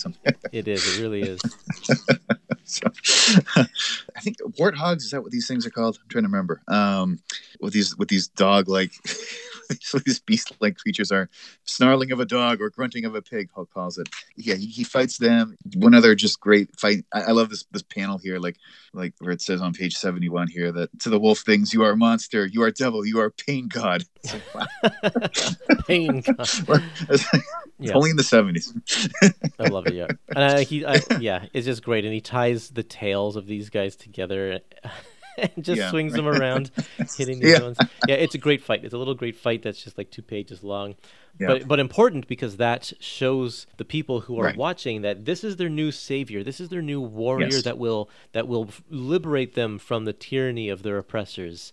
[0.52, 0.98] It is.
[0.98, 1.40] It really is.
[2.68, 2.86] so
[4.16, 5.98] I think warthogs is that what these things are called?
[6.02, 6.60] I'm trying to remember.
[6.68, 7.18] Um,
[7.60, 8.92] with these with these dog like
[10.04, 11.28] these beast like creatures are
[11.64, 13.48] snarling of a dog or grunting of a pig.
[13.54, 14.08] Hulk calls it.
[14.36, 15.56] Yeah, he, he fights them.
[15.74, 17.04] One other just great fight.
[17.12, 18.56] I, I love this this panel here, like
[18.92, 21.82] like where it says on page seventy one here that to the wolf things you
[21.82, 24.04] are a monster, you are devil, you are pain god.
[24.30, 24.66] Like, wow.
[25.86, 26.22] Pain.
[26.36, 26.48] God.
[27.80, 27.92] Yeah.
[27.94, 28.72] Only in the seventies.
[29.58, 29.94] I love it.
[29.94, 33.46] Yeah, and I, he, I, yeah, it's just great, and he ties the tails of
[33.46, 34.60] these guys together.
[35.38, 35.90] and just Yeah.
[35.90, 36.72] swings them around,
[37.16, 37.62] hitting these Yeah.
[37.62, 37.78] ones.
[38.08, 38.84] Yeah, it's a great fight.
[38.84, 40.96] It's a little great fight that's just like two pages long.
[41.38, 41.46] Yeah.
[41.46, 44.56] But but important because that shows the people who are Right.
[44.56, 46.42] watching that this is their new savior.
[46.42, 47.62] This is their new warrior Yes.
[47.62, 51.72] that will that will liberate them from the tyranny of their oppressors.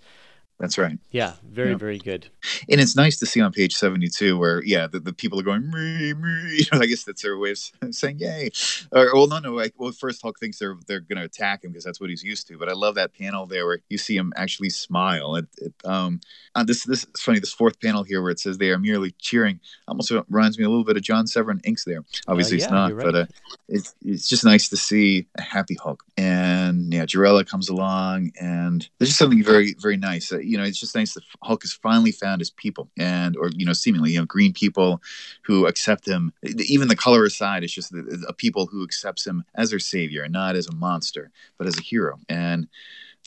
[0.60, 0.98] That's right.
[1.12, 1.78] Yeah, very Yeah.
[1.78, 2.28] very good.
[2.70, 5.70] And it's nice to see on page 72 where, yeah, the, the people are going,
[5.70, 6.41] me, me.
[6.56, 7.60] You know, I guess that's their way of
[7.94, 8.50] saying, yay.
[8.94, 9.52] Or, well, no, no.
[9.54, 12.24] Like, well, first Hulk thinks they're they're going to attack him because that's what he's
[12.24, 12.58] used to.
[12.58, 15.36] But I love that panel there where you see him actually smile.
[15.36, 16.22] It, it, um,
[16.56, 17.39] uh, this, this is funny.
[17.39, 20.70] This fourth panel here where it says they are merely cheering almost reminds me a
[20.70, 22.04] little bit of John Severin Inks there.
[22.30, 23.26] Obviously, it's Uh, yeah, not, you're but uh,
[23.68, 26.02] it's, it's just nice to see a happy Hulk.
[26.18, 30.32] And yeah, Jarella comes along, and there's just something very, very nice.
[30.32, 33.49] Uh, you know, it's just nice that Hulk has finally found his people, and or
[33.49, 35.01] you know, seemingly you know, green people
[35.43, 36.34] who accept him.
[36.43, 40.34] Even the color aside, it's just a, people who accepts him as their savior, and
[40.34, 42.19] not as a monster, but as a hero.
[42.29, 42.67] And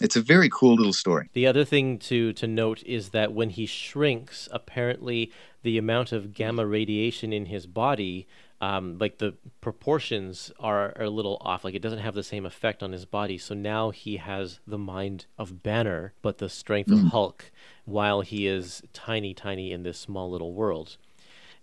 [0.00, 1.28] it's a very cool little story.
[1.33, 6.33] The other thing to to note is that when he shrinks, apparently the amount of
[6.33, 8.28] gamma radiation in his body,
[8.61, 11.64] um, like the proportions are, are a little off.
[11.64, 13.38] Like it doesn't have the same effect on his body.
[13.38, 17.51] So now he has the mind of Banner, but the strength of Hulk,
[17.85, 20.97] while he is tiny, tiny in this small little world.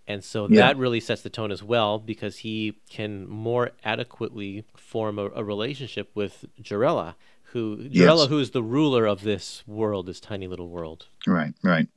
[0.08, 0.67] And so Yeah.
[0.67, 5.43] that really sets the tone as well because he can more adequately form a, a
[5.43, 7.15] relationship with Jarella,
[7.55, 8.27] who Jarella, Yes.
[8.29, 11.07] who is the ruler of this world, this tiny little world.
[11.25, 11.87] Right, right,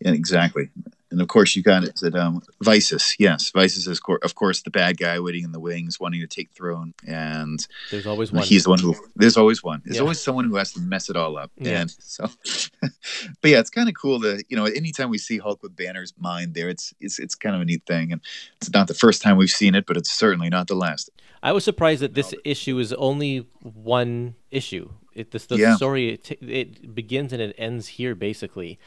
[0.00, 0.68] yeah, exactly.
[1.10, 3.14] And of course, you got it That um, Visis.
[3.20, 6.26] Yes, Visis is, cor- of course, the bad guy waiting in the wings, wanting to
[6.26, 8.42] take throne, and There's always one.
[8.42, 8.96] he's the one who.
[9.14, 9.80] There's always one.
[9.84, 10.02] There's Yeah.
[10.02, 11.52] always someone who has to mess it all up.
[11.56, 11.82] Yeah.
[11.82, 12.28] And so,
[12.80, 14.64] but yeah, it's kind of cool to you know.
[14.64, 17.82] Anytime we see Hulk with Banner's mind there, it's it's it's kind of a neat
[17.86, 18.20] thing, and
[18.56, 21.10] it's not the first time we've seen it, but it's certainly not the last.
[21.44, 24.90] I was surprised that this issue is only one issue.
[25.14, 25.76] It, this the Yeah.
[25.76, 28.78] story it, it begins and it ends here basically,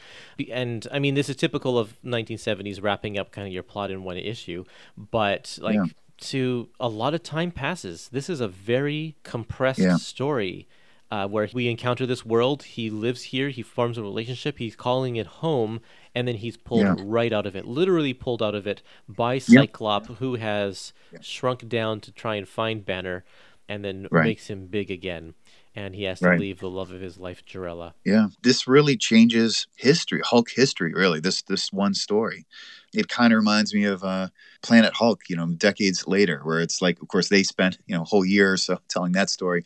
[0.50, 4.04] and I mean this is typical of 1970s wrapping up kind of your plot in
[4.04, 4.64] one issue,
[4.96, 5.84] but like Yeah.
[6.32, 8.08] to a lot of time passes.
[8.10, 9.96] This is a very compressed Yeah.
[9.96, 10.66] story.
[11.10, 15.16] Uh, where we encounter this world, he lives here, he forms a relationship, he's calling
[15.16, 15.80] it home,
[16.14, 16.96] and then he's pulled Yeah.
[16.98, 19.74] right out of it, literally pulled out of it by Yep.
[20.18, 21.20] Who has Yeah.
[21.22, 23.24] shrunk down to try and find Banner,
[23.70, 24.24] and then Right.
[24.24, 25.32] makes him big again.
[25.74, 26.40] And he has to Right.
[26.40, 27.92] leave the love of his life, Jarella.
[28.04, 30.92] Yeah, this really changes history, Hulk history.
[30.92, 32.46] Really, this this one story.
[32.94, 34.28] It kind of reminds me of uh,
[34.62, 35.28] Planet Hulk.
[35.28, 38.24] You know, decades later, where it's like, of course, they spent you know a whole
[38.24, 39.64] year or so telling that story,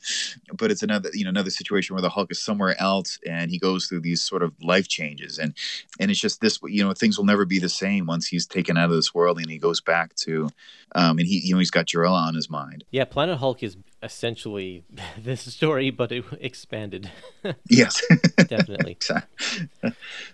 [0.53, 3.59] but it's another you know another situation where the Hulk is somewhere else and he
[3.59, 5.55] goes through these sort of life changes, and
[6.01, 8.77] and it's just this you know things will never be the same once he's taken
[8.77, 10.51] out of this world and he goes back to,
[10.97, 12.85] um, and he you know he's got Jarella on his mind.
[12.91, 14.85] Yeah, Planet Hulk is essentially
[15.19, 17.11] this story, but it expanded.
[17.69, 18.01] Yes.
[18.37, 18.99] Definitely.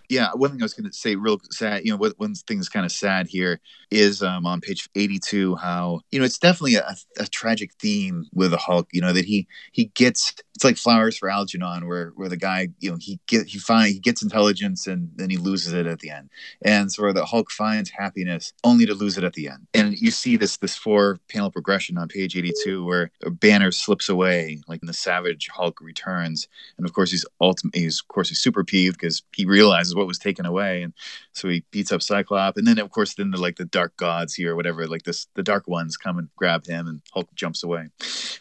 [0.08, 1.84] yeah, one thing I was going to say, real sad.
[1.84, 6.00] You know, one thing that's kind of sad here is um, on page eighty-two how
[6.10, 8.88] you know it's definitely a, a tragic theme with the Hulk.
[8.92, 12.68] You know that he he gets it's like flowers for Algernon, where where the guy
[12.80, 16.00] you know he get he find he gets intelligence and then he loses it at
[16.00, 16.28] the end,
[16.62, 19.66] and so where the Hulk finds happiness only to lose it at the end.
[19.72, 23.10] And you see this this four panel progression on page eighty-two where
[23.58, 28.06] Banner slips away, like the Savage Hulk returns, and of course he's ultimately he's of
[28.06, 30.92] course he's super peeved because he realizes what was taken away, and
[31.32, 32.56] so he beats up Cyclops.
[32.56, 35.26] and then of course then the like the dark gods here or whatever, like this
[35.34, 37.88] the dark ones come and grab him, and Hulk jumps away.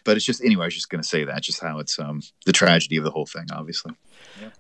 [0.04, 2.54] But it's just anyway, I was just gonna say that, just how it's um the
[2.54, 3.94] tragedy of the whole thing, obviously.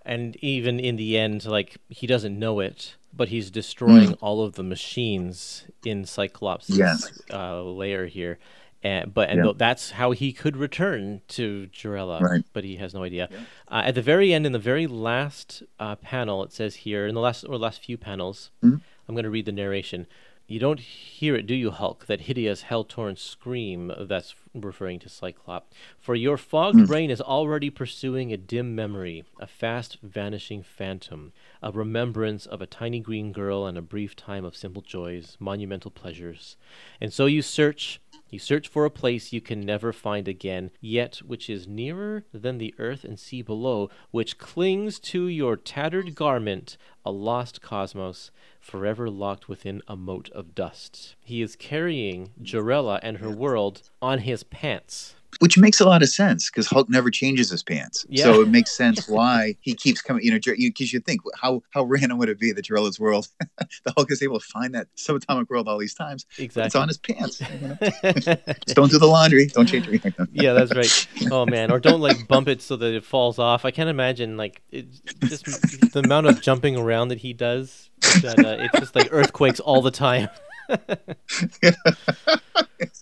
[0.05, 4.17] And even in the end, like he doesn't know it, but he's destroying Mm.
[4.21, 7.11] all of the machines in Cyclops' Yes.
[7.31, 8.39] uh, lair here.
[8.83, 9.43] And, but and Yeah.
[9.45, 12.43] th- that's how he could return to Jarella, Right.
[12.53, 13.27] but he has no idea.
[13.67, 17.15] Uh, at the very end, in the very last uh, panel, it says here in
[17.15, 18.81] the last or last few panels, Mhm.
[19.07, 20.05] I'm going to read the narration.
[20.49, 22.05] You don't hear it, do you, Hulk?
[22.05, 23.91] That hideous, hell-torn scream.
[23.99, 25.73] That's referring to Cyclop.
[25.99, 31.71] For your fogged brain is already pursuing a dim memory, a fast vanishing phantom, a
[31.73, 36.55] remembrance of a tiny green girl and a brief time of simple joys, monumental pleasures.
[37.01, 37.99] And so you search.
[38.29, 42.57] You search for a place you can never find again, yet which is nearer than
[42.57, 49.09] the earth and sea below, which clings to your tattered garment, a lost cosmos, forever
[49.09, 51.15] locked within a moat of dust.
[51.23, 55.15] He is carrying Jarella and her world on his pants.
[55.39, 58.05] Which makes a lot of sense because Hulk never changes his pants.
[58.09, 58.23] Yeah.
[58.23, 60.23] So it makes sense why he keeps coming.
[60.23, 63.93] You know, because you think how how random would it be that Jarella's world, the
[63.95, 66.25] Hulk is able to find that subatomic world all these times.
[66.37, 67.39] but It's on his pants.
[67.41, 67.77] you know?
[68.13, 69.47] Just don't do the laundry.
[69.47, 70.13] Don't change anything.
[70.33, 71.07] yeah, that's right.
[71.31, 73.65] Oh man, or don't like bump it so that it falls off.
[73.65, 74.87] I can't imagine like it,
[75.21, 75.45] just
[75.93, 77.89] the amount of jumping around that he does.
[78.21, 80.29] That uh, it's just like earthquakes all the time.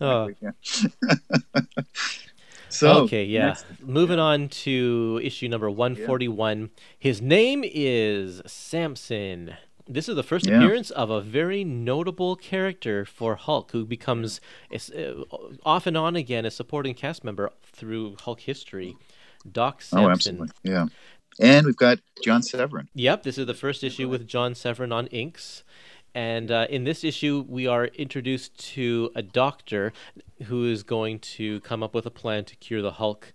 [0.02, 0.30] Oh.
[2.82, 2.94] Yeah.
[2.94, 3.48] so okay, yeah.
[3.48, 6.70] next- Moving on to issue number 141.
[6.98, 9.56] His name is Samson.
[9.88, 10.58] This is the first Yeah.
[10.58, 14.42] appearance of a very notable character for Hulk, who becomes
[14.74, 15.24] uh,
[15.64, 18.98] off and on again a supporting cast member through Hulk history.
[19.50, 20.08] Doc Samson.
[20.08, 20.48] Oh, absolutely.
[20.64, 20.86] Yeah.
[21.40, 22.88] And we've got John Severin.
[22.96, 25.64] Yep, this is the first issue with John Severin on inks.
[26.16, 29.92] And uh, in this issue, we are introduced to a doctor
[30.46, 33.34] who is going to come up with a plan to cure the Hulk.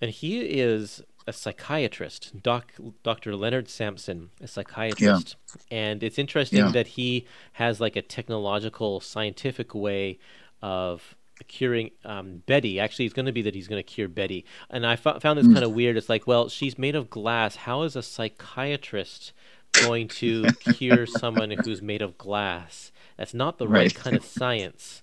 [0.00, 2.72] And he is a psychiatrist, Doc,
[3.04, 3.34] Dr.
[3.36, 5.36] Leonard Samson, a psychiatrist.
[5.70, 5.78] Yeah.
[5.78, 6.72] And it's interesting Yeah.
[6.72, 10.18] that he has like a technological, scientific way
[10.60, 11.14] of
[11.48, 12.80] curing um, Betty.
[12.80, 14.44] Actually, it's going to be that he's going to cure Betty.
[14.70, 15.96] And I found this kind of weird.
[15.96, 17.54] It's like, well, she's made of glass.
[17.56, 19.32] How is a psychiatrist
[19.76, 22.92] going to cure someone who's made of glass?
[23.16, 23.94] That's not the right, Right.
[23.94, 25.02] kind of science.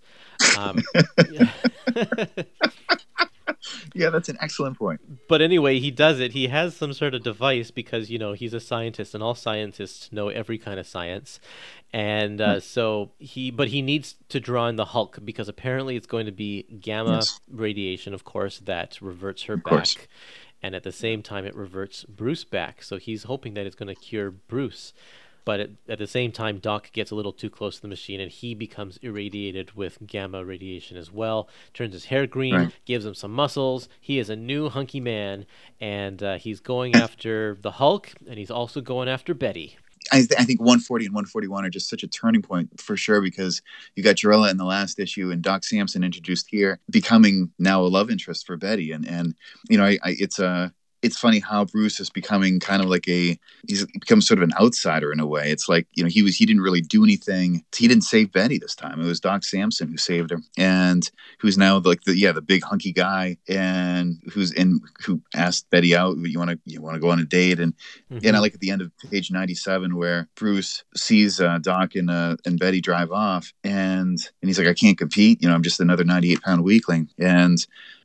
[0.52, 0.86] Um,
[3.94, 5.00] Yeah, that's an excellent point.
[5.28, 6.32] but anyway, he does it.
[6.34, 10.12] He has some sort of device because you know he's a scientist, and all scientists
[10.12, 11.40] know every kind of science.
[11.92, 16.08] And uh, so he, but he needs to draw in the Hulk because apparently it's
[16.08, 17.40] going to be gamma Yes.
[17.52, 20.08] radiation, of course, that reverts her Of back, course.
[20.64, 22.82] And at the same time it reverts Bruce back.
[22.82, 24.94] So he's hoping that it's going to cure Bruce.
[25.46, 28.22] But at, at the same time, Doc gets a little too close to the machine
[28.22, 31.50] and he becomes irradiated with gamma radiation as well.
[31.74, 32.76] Turns his hair green, Right.
[32.86, 33.90] gives him some muscles.
[34.00, 35.46] He is a new hunky man,
[35.82, 39.76] and uh, he's going after the Hulk, and he's also going after Betty.
[40.12, 43.22] I, th- I think 140 and 141 are just such a turning point for sure
[43.22, 43.62] because
[43.96, 47.88] you got Jarella in the last issue and Doc Samson introduced here, becoming now a
[47.88, 48.92] love interest for Betty.
[48.92, 49.36] And and
[49.70, 53.08] you know, I, I it's a it's funny how Bruce is becoming kind of like
[53.10, 53.38] a
[53.68, 55.52] he's become sort of an outsider in a way.
[55.52, 57.64] It's like you know he was he didn't really do anything.
[57.76, 59.02] He didn't save Betty this time.
[59.02, 62.64] It was Doc Samson who saved her, and who's now like the yeah the big
[62.64, 66.18] hunky guy and who's in who asked Betty out.
[66.18, 67.74] You want to you want to go on a date and
[68.10, 72.10] and I like at the end of page 97 where Bruce sees uh, Doc and
[72.10, 75.64] uh, and Betty drive off and and he's like I can't compete you know I'm
[75.64, 77.58] just another 98 pound weakling and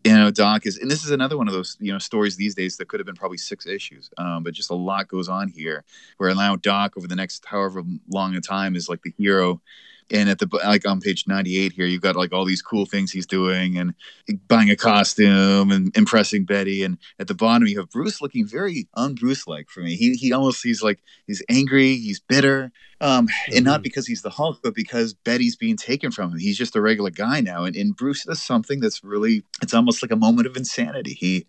[0.04, 2.54] you know Doc is and this is another one of those you know stories these
[2.54, 4.10] days that could have been probably six issues.
[4.18, 5.84] Um, but just a lot goes on here.
[6.16, 9.60] Where now Doc over the next however long a time is like the hero
[10.10, 13.10] and at the like on page 98 here you've got like all these cool things
[13.12, 13.94] he's doing and
[14.48, 16.82] buying a costume and impressing betty.
[16.82, 19.96] And at the bottom you have bruce looking very un-bruce like for me.
[19.96, 23.84] He, he almost he's like he's angry he's bitter um, and not Mhm.
[23.84, 26.38] because he's the hulk but because betty's being taken from him.
[26.38, 27.64] He's just a regular guy now.
[27.64, 31.14] And, and bruce does something that's really it's almost like a moment of insanity.
[31.14, 31.46] He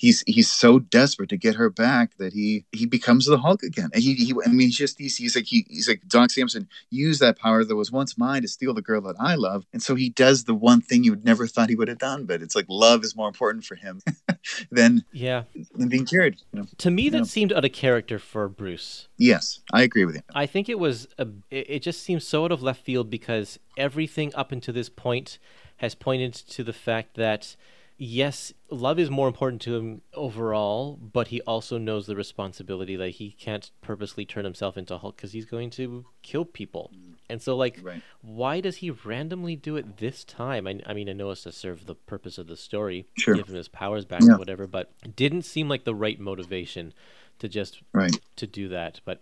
[0.00, 3.90] he's he's so desperate to get her back that he he becomes the Hulk again.
[3.92, 6.66] And he, he I mean, he's just he's, he's like he, he's like Doc Samson
[6.88, 9.82] used that power that was once mine to steal the girl that I love, and
[9.82, 12.24] so he does the one thing you would never thought he would have done.
[12.24, 14.00] But it's like love is more important for him
[14.70, 15.44] than Yeah.
[15.74, 16.36] than being cured.
[16.52, 16.66] You know?
[16.78, 17.24] To me, that Yeah.
[17.24, 19.06] seemed out of character for Bruce.
[19.18, 20.22] Yes, I agree with you.
[20.34, 24.34] I think it was a, it just seems so out of left field because everything
[24.34, 25.38] up until this point
[25.76, 27.54] has pointed to the fact that
[28.02, 33.10] yes, love is more important to him overall, but he also knows the responsibility that
[33.10, 36.90] he can't purposely turn himself into Hulk because he's going to kill people.
[37.28, 38.02] And so, like, Right.
[38.22, 40.66] why does he randomly do it this time?
[40.66, 43.34] I, I mean, I know it's to serve the purpose of the story, Sure.
[43.34, 44.32] give him his powers back Yeah.
[44.34, 46.94] or whatever, but it didn't seem like the right motivation
[47.38, 48.18] to just Right.
[48.36, 49.00] to do that.
[49.04, 49.20] But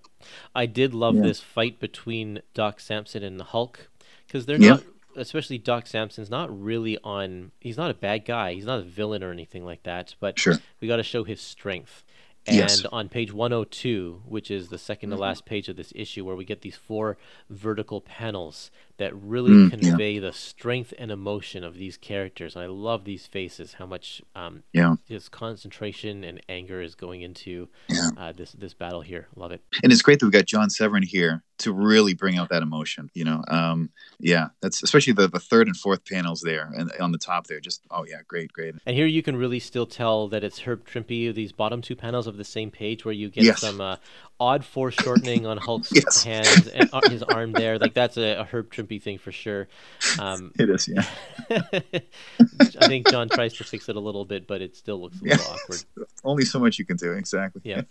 [0.54, 1.22] I did love Yeah.
[1.22, 3.90] this fight between Doc Samson and the Hulk
[4.26, 4.70] because they're Yeah.
[4.70, 4.84] not,
[5.18, 7.52] especially Doc Samson's not really on.
[7.60, 8.54] He's not a bad guy.
[8.54, 10.14] He's not a villain or anything like that.
[10.20, 10.54] But Sure.
[10.80, 12.04] we got to show his strength.
[12.46, 12.84] And Yes.
[12.86, 15.16] on page 102, which is the 2nd Mm-hmm.
[15.16, 17.18] to last page of this issue, where we get these four
[17.50, 19.90] vertical panels that really Mm, yeah.
[19.90, 22.54] convey the strength and emotion of these characters.
[22.56, 24.96] And I love these faces, how much um, Yeah.
[25.06, 28.10] his concentration and anger is going into Yeah.
[28.16, 29.28] uh, this this battle here.
[29.36, 29.62] Love it.
[29.82, 33.10] And it's great that we got John Severin here to really bring out that emotion.
[33.14, 37.12] You know, um, yeah, that's especially the the third and fourth panels there and on
[37.12, 37.60] the top there.
[37.60, 38.74] Just oh yeah, great, great.
[38.86, 42.26] And here you can really still tell that it's Herb Trimpe, these bottom two panels
[42.26, 43.60] of the same page where you get Yes.
[43.60, 43.96] some uh,
[44.40, 46.22] odd foreshortening on Hulk's Yes.
[46.22, 47.78] hands and his arm there.
[47.78, 49.68] Like that's a, a Herb Trimpe thing for sure.
[50.18, 51.04] Um, It is, yeah.
[52.80, 55.24] I think John tries to fix it a little bit, but it still looks a
[55.24, 55.50] little Yeah.
[55.52, 55.84] awkward.
[56.24, 57.62] Only so much you can do, exactly.
[57.64, 57.82] Yeah.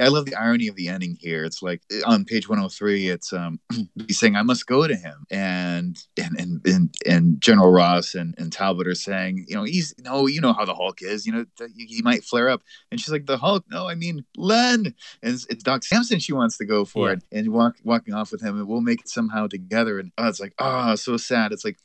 [0.00, 1.44] I love the irony of the ending here.
[1.44, 3.60] It's like on page 103, it's um
[4.06, 5.24] he's saying, I must go to him.
[5.30, 9.94] And and and and, and General Ross and, and Talbot are saying, you know, he's
[9.98, 11.44] no, you know how the Hulk is, you know,
[11.76, 12.62] he might flare up.
[12.90, 14.94] And she's like, the Hulk, no, I mean Len.
[15.22, 17.14] And it's, it's Doc Samson she wants to go for Yeah.
[17.14, 19.98] it and walk walking off with him and we'll make it somehow together.
[19.98, 21.52] And oh, it's like, oh, so sad.
[21.52, 21.78] It's like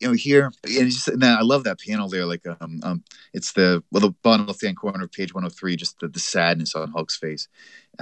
[0.00, 2.26] you know, here and just and I love that panel there.
[2.26, 5.98] Like um um it's the well the bottom left hand corner of page 103, just
[6.00, 7.48] the, the sadness on Hulk's face.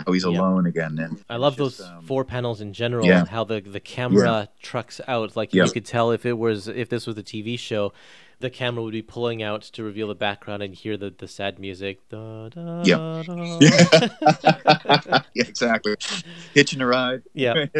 [0.04, 0.30] How he's Yeah.
[0.40, 0.98] alone again.
[0.98, 3.06] And I love it's those um, four panels in general.
[3.06, 3.24] yeah.
[3.26, 5.36] How the the camera trucks out.
[5.36, 7.92] Like you could tell if it was if this was a TV show,
[8.44, 11.58] the camera would be pulling out to reveal the background and hear the, the sad
[11.58, 12.06] music.
[12.10, 13.22] Da, da, Yeah.
[13.26, 13.58] da.
[15.34, 15.96] yeah, exactly.
[16.52, 17.22] Hitching a ride.
[17.32, 17.66] yeah.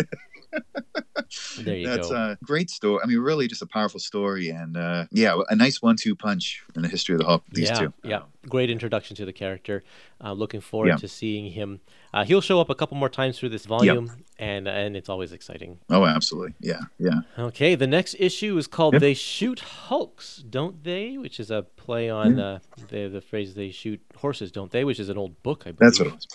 [1.59, 1.97] There you go.
[1.97, 2.15] That's go.
[2.17, 3.01] a great story.
[3.03, 6.63] I mean, really just a powerful story and uh yeah, a nice one two punch
[6.77, 7.93] in the history of the Hulk, these yeah, two.
[8.05, 9.83] yeah, great introduction to the character.
[10.23, 10.97] Uh, looking forward Yeah.
[10.97, 11.81] to seeing him.
[12.13, 15.33] Uh, he'll show up a couple more times through this volume, and and it's always
[15.33, 15.79] exciting.
[15.91, 16.55] Oh, absolutely.
[16.61, 17.21] Yeah, yeah.
[17.39, 19.01] Okay, the next issue is called Yep.
[19.01, 22.59] "They Shoot Hulks, Don't They?" which is a play on uh,
[22.91, 25.79] the the phrase "They shoot horses, don't they?" which is an old book, I believe.
[25.79, 26.27] That's what it was.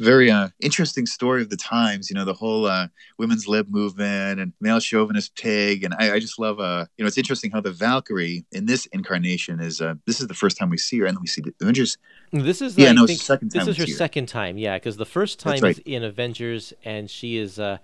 [0.00, 2.08] Very uh, interesting story of the times.
[2.08, 2.86] You know, the whole uh,
[3.18, 5.82] women's lib movement and male chauvinist pig.
[5.82, 8.86] And I, I just love, uh, you know, it's interesting how the Valkyrie in this
[8.92, 9.80] incarnation is.
[9.80, 11.96] Uh, this is the first time we see her, and we see the Avengers.
[12.32, 13.96] This is Yeah, no, think second this is her we see her.
[13.98, 15.70] second time, yeah, because the first time right.
[15.76, 17.78] is in Avengers, and she is uh,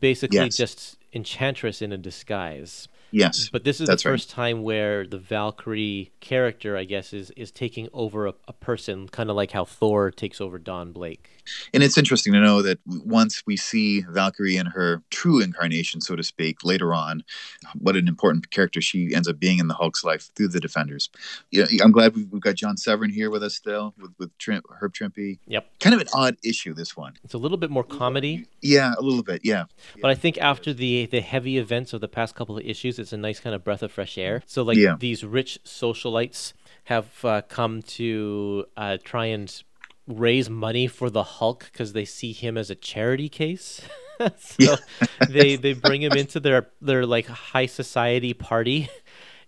[0.00, 0.56] basically Yes.
[0.56, 2.88] just Enchantress in a disguise.
[3.10, 4.00] Yes, But this is the right.
[4.00, 9.06] first time where the Valkyrie character, I guess, is is taking over a, a person,
[9.08, 11.28] kind of like how Thor takes over Don Blake.
[11.74, 16.16] And it's interesting to know that once we see Valkyrie in her true incarnation, so
[16.16, 17.24] to speak, later on,
[17.78, 21.10] what an important character she ends up being in the Hulk's life through the Defenders.
[21.50, 24.62] Yeah, I'm glad we've, we've got John Severin here with us still, with with Trim,
[24.80, 25.38] Herb Trimpe.
[25.46, 27.14] Yep, Kind of an odd issue, this one.
[27.24, 29.40] it's a little bit more comedy, Yeah, a little bit.
[29.44, 29.64] Yeah,
[30.00, 33.12] but I think after the the heavy events of the past couple of issues, it's
[33.12, 34.42] a nice kind of breath of fresh air.
[34.46, 34.96] So like Yeah.
[34.98, 36.52] these rich socialites
[36.84, 39.62] have uh, come to uh, try and
[40.06, 43.80] raise money for the Hulk because they see him as a charity case.
[44.38, 44.76] so
[45.28, 48.88] they they bring him into their their like high society party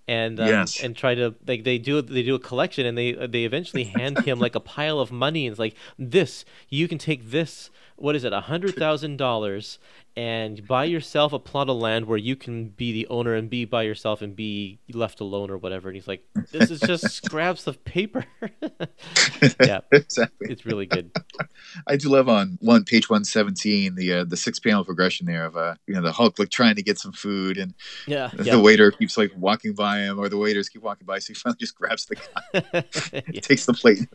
[0.06, 0.82] and um, Yes.
[0.82, 4.18] and try to like they do they do a collection and they they eventually hand
[4.20, 8.14] him like a pile of money and it's like this you can take this what
[8.16, 9.78] is it a hundred thousand dollars
[10.16, 13.64] and buy yourself a plot of land where you can be the owner and be
[13.64, 17.66] by yourself and be left alone or whatever and he's like this is just scraps
[17.66, 18.24] of paper
[19.60, 20.48] yeah exactly.
[20.50, 21.10] it's really good
[21.88, 25.46] I do love on one page one seventeen the uh, the six panel progression there
[25.46, 27.74] of uh you know the Hulk like trying to get some food and
[28.06, 31.18] yeah the yeah waiter keeps like walking by him or the waiters keep walking by
[31.18, 32.84] so he finally just grabs the guy
[33.32, 33.40] Yeah.
[33.40, 34.06] takes the plate.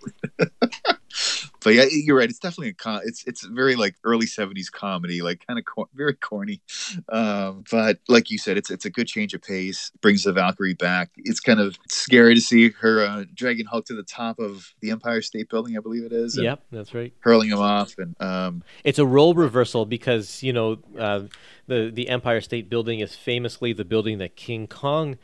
[1.63, 2.29] But yeah, you're right.
[2.29, 5.89] It's definitely a com- it's it's very like early '70s comedy, like kind of cor-
[5.93, 6.61] very corny.
[7.09, 9.91] Um, but like you said, it's it's a good change of pace.
[10.01, 11.11] Brings the Valkyrie back.
[11.17, 14.91] It's kind of scary to see her uh, dragging Hulk to the top of the
[14.91, 16.37] Empire State Building, I believe it is.
[16.37, 20.77] yep that's right Hurling him off, and um, It's a role reversal because you know
[20.97, 21.23] uh,
[21.67, 25.17] the the Empire State Building is famously the building that King Kong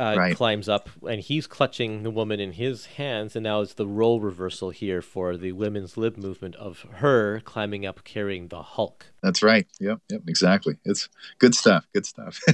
[0.00, 0.36] uh, Right.
[0.36, 4.20] climbs up, and he's clutching the woman in his hands, and now it's the role
[4.20, 9.09] reversal here for the women's lib movement of her climbing up carrying the Hulk.
[9.22, 9.66] That's right.
[9.80, 10.76] Yep, yep, exactly.
[10.84, 11.08] It's
[11.38, 11.86] good stuff.
[11.94, 12.40] Good stuff.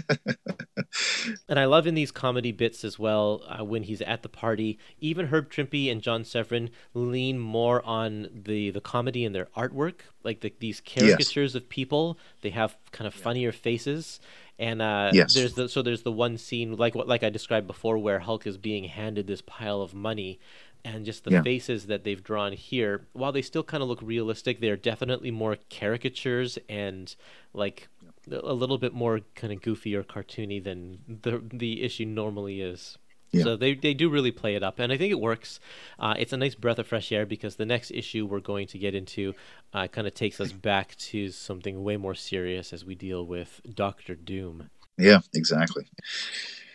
[1.49, 4.79] And I love in these comedy bits as well uh, when he's at the party.
[5.01, 10.01] Even Herb Trimpe and John Severin lean more on the the comedy in their artwork,
[10.25, 12.19] like the, these caricatures of people.
[12.43, 14.21] They have kind of funnier faces,
[14.59, 15.35] and uh, Yes.
[15.35, 18.47] there's the so there's the one scene like what like I described before where Hulk
[18.47, 20.39] is being handed this pile of money.
[20.87, 21.43] And just the Yeah.
[21.43, 25.57] faces that they've drawn here, while they still kind of look realistic, they're definitely more
[25.69, 27.15] caricatures and
[27.53, 27.89] like
[28.31, 32.99] a little bit more kind of goofy or cartoony than the the issue normally is.
[33.33, 33.43] Yeah.
[33.43, 35.59] So they they do really play it up, and I think it works.
[35.99, 38.79] Uh, it's a nice breath of fresh air because the next issue we're going to
[38.79, 39.35] get into
[39.75, 43.61] uh, kind of takes us back to something way more serious as we deal with
[43.75, 44.71] Doctor Doom.
[44.97, 45.85] Yeah, exactly.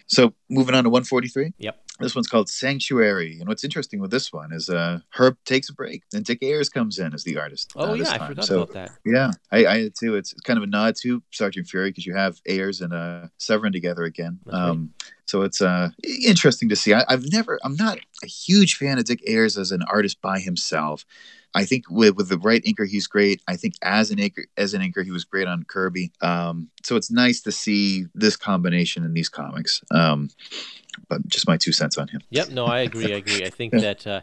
[0.08, 1.54] So moving on to 143.
[1.58, 1.78] Yep.
[2.02, 3.38] This one's called Sanctuary.
[3.40, 6.70] And what's interesting with this one is uh, Herb takes a break, and Dick Ayers
[6.70, 7.74] comes in as the artist.
[7.76, 8.92] Oh uh, yeah, I forgot So, about that.
[9.06, 10.16] Yeah, I, I did too.
[10.16, 13.28] It's, it's kind of a nod to Sergeant Fury because you have Ayers and uh,
[13.38, 14.40] Severin together again.
[14.50, 14.94] Um,
[15.26, 15.90] so it's uh,
[16.26, 16.94] interesting to see.
[16.94, 20.40] I, I've never, I'm not a huge fan of Dick Ayers as an artist by
[20.40, 21.06] himself.
[21.54, 23.42] I think with, with the right inker, he's great.
[23.48, 26.12] I think as an inker, as an inker, he was great on Kirby.
[26.22, 29.82] Um, so it's nice to see this combination in these comics.
[29.92, 30.30] Um,
[31.08, 32.22] but just my two cents on him.
[32.30, 33.14] Yep, no, I agree.
[33.14, 33.46] I agree.
[33.46, 34.22] I think that uh,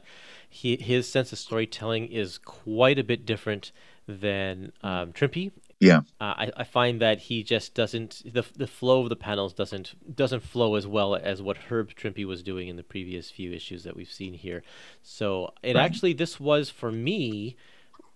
[0.48, 3.72] he his sense of storytelling is quite a bit different
[4.06, 5.52] than um, Trimpe.
[5.80, 5.98] Yeah.
[6.20, 10.16] Uh, I, I find that he just doesn't the the flow of the panels doesn't
[10.16, 13.84] doesn't flow as well as what Herb Trimpe was doing in the previous few issues
[13.84, 14.62] that we've seen here.
[15.02, 15.84] So it Right.
[15.84, 17.56] actually this was for me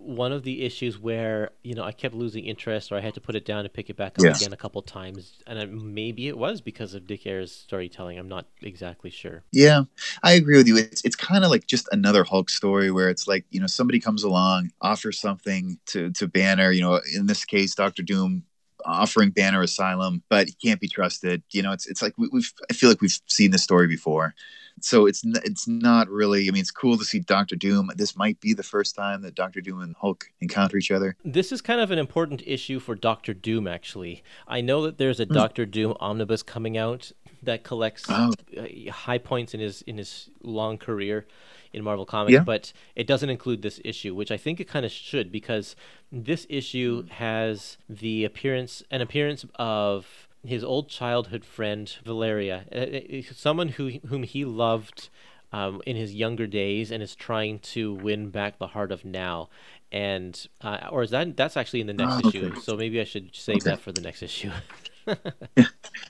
[0.03, 3.21] one of the issues where you know I kept losing interest or I had to
[3.21, 4.43] put it down and pick it back up Yes.
[4.43, 8.19] again a couple times, and I, maybe it was because of Dick Ayers' storytelling.
[8.19, 9.45] I'm not exactly sure.
[9.53, 9.83] Yeah,
[10.23, 10.79] I agree with you.
[10.79, 14.01] It's it's kind of like just another Hulk story where it's like you know somebody
[14.01, 16.71] comes along, offers something to to Banner.
[16.71, 18.45] You know, in this case, Doctor Doom
[18.87, 21.43] offering Banner asylum, but he can't be trusted.
[21.51, 24.35] You know, it's it's like we, we've I feel like we've seen this story before.
[24.81, 26.49] So it's it's not really.
[26.49, 27.91] I mean, it's cool to see Doctor Doom.
[27.97, 31.17] This might be the first time that Doctor Doom and Hulk encounter each other.
[31.25, 34.23] This is kind of an important issue for Doctor Doom, actually.
[34.49, 37.13] I know that there's a Doctor Doom omnibus coming out
[37.45, 38.33] that collects Oh.
[38.57, 41.27] uh, high points in his in his long career
[41.73, 42.45] in Marvel Comics, Yeah.
[42.45, 45.75] but it doesn't include this issue, which I think it kind of should because
[46.11, 53.23] this issue has the appearance an appearance of his old childhood friend Valeria, uh, uh,
[53.35, 55.09] someone who whom he loved
[55.53, 59.49] um, in his younger days and is trying to win back the heart of now.
[59.91, 62.55] And uh, or is that that's actually in the next Oh, issue?
[62.57, 63.71] So maybe I should save Okay.
[63.71, 64.51] that for the next issue.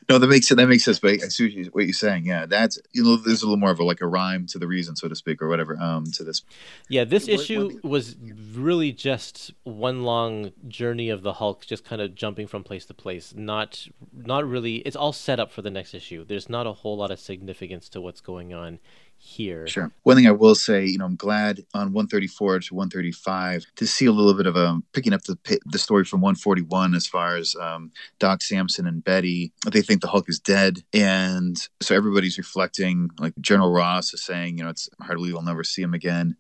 [0.09, 0.57] No, that makes it.
[0.57, 0.99] that makes sense.
[0.99, 2.27] But I see what you- what you're saying.
[2.27, 4.67] Yeah, that's you know, there's a little more of a like a rhyme to the
[4.67, 5.79] reason, so to speak, or whatever.
[5.81, 6.43] Um, to this.
[6.89, 8.17] Yeah, this What- issue was
[8.53, 12.95] really just one long journey of the Hulk, just kind of jumping from place to
[12.95, 13.33] place.
[13.35, 14.77] Not, not really.
[14.79, 16.25] It's all set up for the next issue.
[16.25, 18.81] There's not a whole lot of significance to what's going on
[19.23, 19.67] here.
[19.67, 19.91] Sure.
[20.03, 24.07] One thing I will say, you know, I'm glad on 134 to 135 to see
[24.07, 27.55] a little bit of um picking up the the story from 141 as far as
[27.57, 29.53] um, Doc Samson and Betty.
[29.71, 33.11] They think the Hulk is dead, and so everybody's reflecting.
[33.19, 35.95] Like General Ross is saying, you know, it's hard to believe I'll never see him
[35.95, 36.37] again.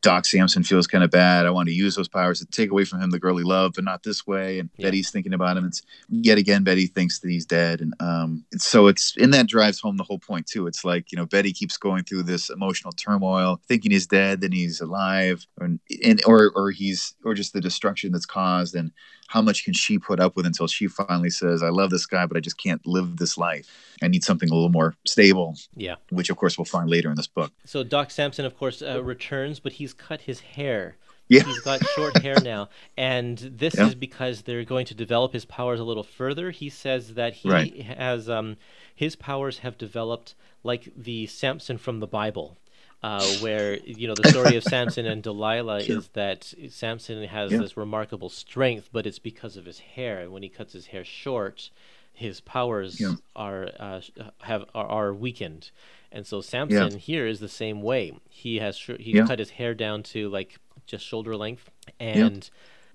[0.00, 1.46] Doc Samson feels kind of bad.
[1.46, 3.74] I want to use those powers to take away from him the girl he loved,
[3.74, 4.58] but not this way.
[4.58, 4.86] And Yeah.
[4.86, 5.64] Betty's thinking about him.
[5.66, 9.80] It's yet again Betty thinks that he's dead, and um, so it's and that drives
[9.80, 10.66] home the whole point too.
[10.66, 14.52] It's like you know Betty keeps going through this emotional turmoil, thinking he's dead, then
[14.52, 15.68] he's alive, or
[16.04, 18.92] and or or he's or just the destruction that's caused, and
[19.28, 22.26] how much can she put up with until she finally says, "I love this guy,
[22.26, 23.66] but I just can't live this life.
[24.02, 25.96] I need something a little more stable," Yeah.
[26.10, 27.52] which of course we'll find later in this book.
[27.64, 30.96] So Doc Samson, of course, uh, returns, but he's cut his hair.
[31.28, 31.44] Yeah.
[31.44, 33.88] He's got short hair now, and this Yeah.
[33.88, 36.50] is because they're going to develop his powers a little further.
[36.50, 37.82] He says that he Right.
[37.82, 38.56] has um,
[38.94, 42.56] his powers have developed like the Samson from the Bible.
[43.02, 45.98] Uh, where you know the story of Samson and Delilah Sure.
[45.98, 47.58] is that Samson has Yeah.
[47.58, 50.20] this remarkable strength, but it's because of his hair.
[50.20, 51.70] And when he cuts his hair short,
[52.12, 53.14] his powers Yeah.
[53.36, 54.00] are uh,
[54.40, 55.70] have are, are weakened.
[56.10, 58.14] And so Samson here is the same way.
[58.28, 59.26] He has Yeah.
[59.26, 61.70] cut his hair down to like just shoulder length,
[62.00, 62.50] and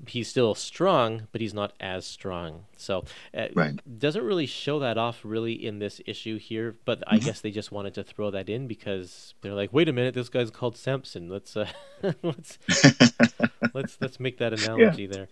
[0.07, 2.65] he's still strong, but he's not as strong.
[2.77, 3.05] So
[3.37, 3.79] uh, Right.
[3.97, 6.75] doesn't really show that off really in this issue here.
[6.85, 7.25] But I Mm-hmm.
[7.25, 10.29] guess they just wanted to throw that in because they're like, wait a minute, this
[10.29, 11.29] guy's called Samson.
[11.29, 11.67] Let's uh,
[12.23, 12.57] let's
[13.73, 15.27] let's let's make that analogy there.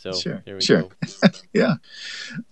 [0.00, 0.82] So Sure, there we sure.
[0.82, 0.90] go.
[1.52, 1.74] yeah.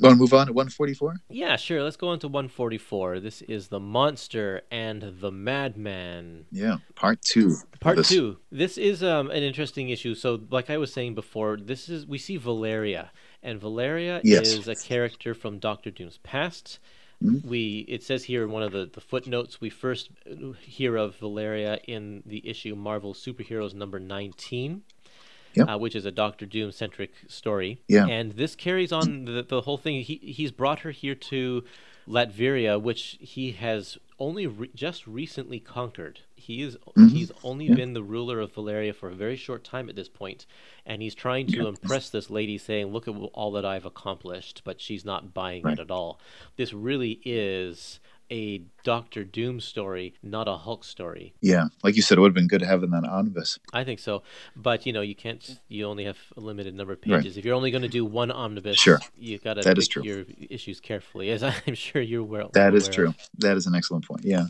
[0.00, 1.16] Want to move on to 144?
[1.30, 1.82] Yeah, sure.
[1.82, 3.20] Let's go on to 144.
[3.20, 6.44] This is the monster and the madman.
[6.52, 7.56] Yeah, part two.
[7.80, 8.08] Part this.
[8.10, 8.36] two.
[8.52, 10.14] This is um, an interesting issue.
[10.14, 14.48] So, like I was saying before, this is we see Valeria, and Valeria Yes.
[14.48, 16.78] is a character from Doctor Doom's past.
[17.24, 17.44] Mhm.
[17.44, 20.10] We it says here in one of the, the footnotes we first
[20.60, 24.82] hear of Valeria in the issue Marvel Superheroes number nineteen.
[25.58, 25.68] Yep.
[25.68, 27.80] Uh, which is a Doctor Doom centric story.
[27.88, 28.06] Yeah.
[28.06, 30.02] And this carries on the, the whole thing.
[30.02, 31.64] He he's brought her here to
[32.08, 36.20] Latveria, which he has only re- just recently conquered.
[36.34, 37.10] He is Mhm.
[37.10, 37.74] he's only Yeah.
[37.76, 40.46] been the ruler of Valeria for a very short time at this point,
[40.86, 41.68] and he's trying to Yeah.
[41.68, 45.78] impress this lady, saying, "Look at all that I've accomplished," but she's not buying Right.
[45.78, 46.18] it at all.
[46.56, 48.00] This really is
[48.30, 48.58] a
[48.88, 51.34] Doctor Doom story, not a Hulk story.
[51.42, 53.58] Yeah, like you said, it would have been good to have in that omnibus.
[53.74, 54.22] I think so,
[54.56, 55.60] but you know you can't.
[55.68, 57.18] You only have a limited number of Right.
[57.18, 57.36] pages.
[57.36, 58.98] If you're only going to do one omnibus, Sure.
[59.14, 60.02] you've got to That pick is true.
[60.04, 62.48] your issues carefully, as I'm sure you're well.
[62.54, 63.08] That is true.
[63.08, 63.16] of.
[63.36, 64.24] That is an excellent point.
[64.24, 64.46] Yeah.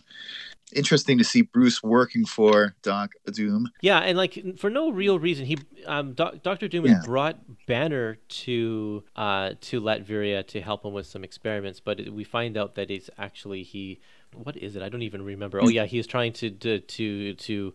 [0.74, 3.70] interesting to see Bruce working for Doc Doom.
[3.80, 6.96] Yeah, and like for no real reason, he um, Doctor Doom Yeah.
[6.96, 12.12] has brought Banner to uh, to Latveria to help him with some experiments, but it,
[12.12, 13.98] we find out that it's actually he.
[14.34, 14.82] What is it?
[14.82, 15.60] I don't even remember.
[15.60, 17.74] Oh yeah, he's trying to to to, to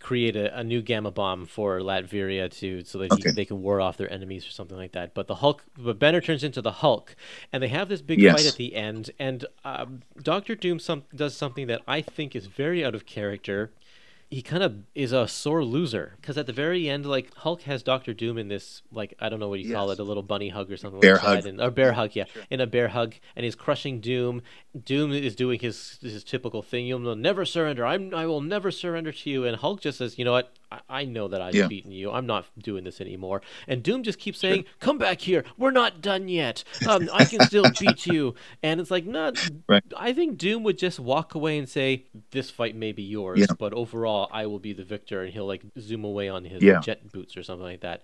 [0.00, 3.80] create a, a new gamma bomb for Latveria to so that he, they can ward
[3.80, 5.14] off their enemies or something like that.
[5.14, 7.14] But the Hulk, but Banner turns into the Hulk,
[7.52, 8.34] and they have this big Yes.
[8.34, 9.10] fight at the end.
[9.18, 13.70] And um, Doctor Doom some, does something that I think is very out of character.
[14.32, 17.82] He kind of is a sore loser because at the very end, like Hulk has
[17.82, 20.48] Doctor Doom in this, like I don't know what you call it, a little bunny
[20.48, 21.46] hug or something Bear like hug.
[21.46, 24.40] and, or bear hug, yeah, in a bear hug, and he's crushing Doom.
[24.84, 26.86] Doom is doing his his typical thing.
[26.86, 27.84] You'll never surrender.
[27.84, 29.44] I'm I will never surrender to you.
[29.44, 30.50] And Hulk just says, you know what?
[30.88, 31.66] I, know that I've Yeah.
[31.66, 32.10] beaten you.
[32.10, 33.42] I'm not doing this anymore.
[33.68, 35.44] And Doom just keeps saying, "Come back here.
[35.58, 36.64] We're not done yet.
[36.88, 39.36] Um, I can still beat you." And it's like, not.
[39.68, 39.82] Right.
[39.96, 43.46] I think Doom would just walk away and say, "This fight may be yours, Yeah.
[43.58, 46.80] but overall, I will be the victor." And he'll like zoom away on his Yeah.
[46.80, 48.02] jet boots or something like that.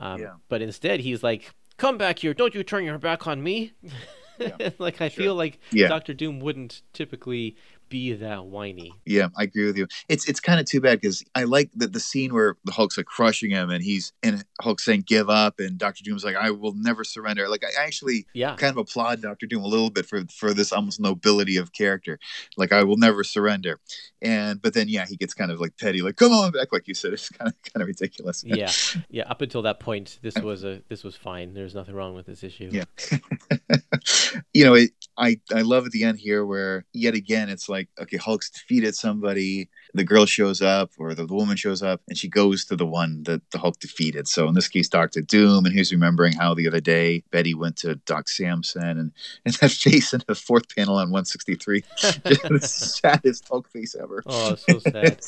[0.00, 0.26] Um.
[0.48, 2.34] But instead, he's like, "Come back here.
[2.34, 3.72] Don't you turn your back on me."
[4.78, 5.60] like I feel like.
[5.72, 7.56] Doctor Doom wouldn't typically
[7.92, 8.92] be that whiny.
[9.06, 9.86] Yeah, I agree with you.
[10.08, 12.96] It's it's kind of too bad because I like the, the scene where the Hulk's
[12.96, 16.50] like crushing him and he's and Hulk's saying give up and Doctor Doom's like I
[16.50, 17.48] will never surrender.
[17.48, 18.56] Like I actually Yeah.
[18.56, 22.18] kind of applaud Doctor Doom a little bit for for this almost nobility of character.
[22.56, 23.78] Like I will never surrender.
[24.20, 26.88] And but then yeah, he gets kind of like petty, like come on back, like
[26.88, 27.12] you said.
[27.22, 28.42] It's kind of kind of ridiculous.
[28.44, 28.72] yeah,
[29.10, 29.24] yeah.
[29.24, 31.52] Up until that point, this was a this was fine.
[31.54, 32.70] There's nothing wrong with this issue.
[32.72, 32.84] Yeah.
[34.54, 37.88] you know, it, I I love at the end here where yet again it's like
[38.00, 42.16] okay, Hulk's defeated somebody, the girl shows up or the, the woman shows up, and
[42.16, 44.26] she goes to the one that the Hulk defeated.
[44.28, 47.76] So in this case, Doctor Doom, and he's remembering how the other day Betty went
[47.78, 49.12] to Doc Samson, and
[49.44, 54.22] and that face in the fourth panel on 163, just the saddest Hulk face ever.
[54.26, 55.20] Oh, so sad.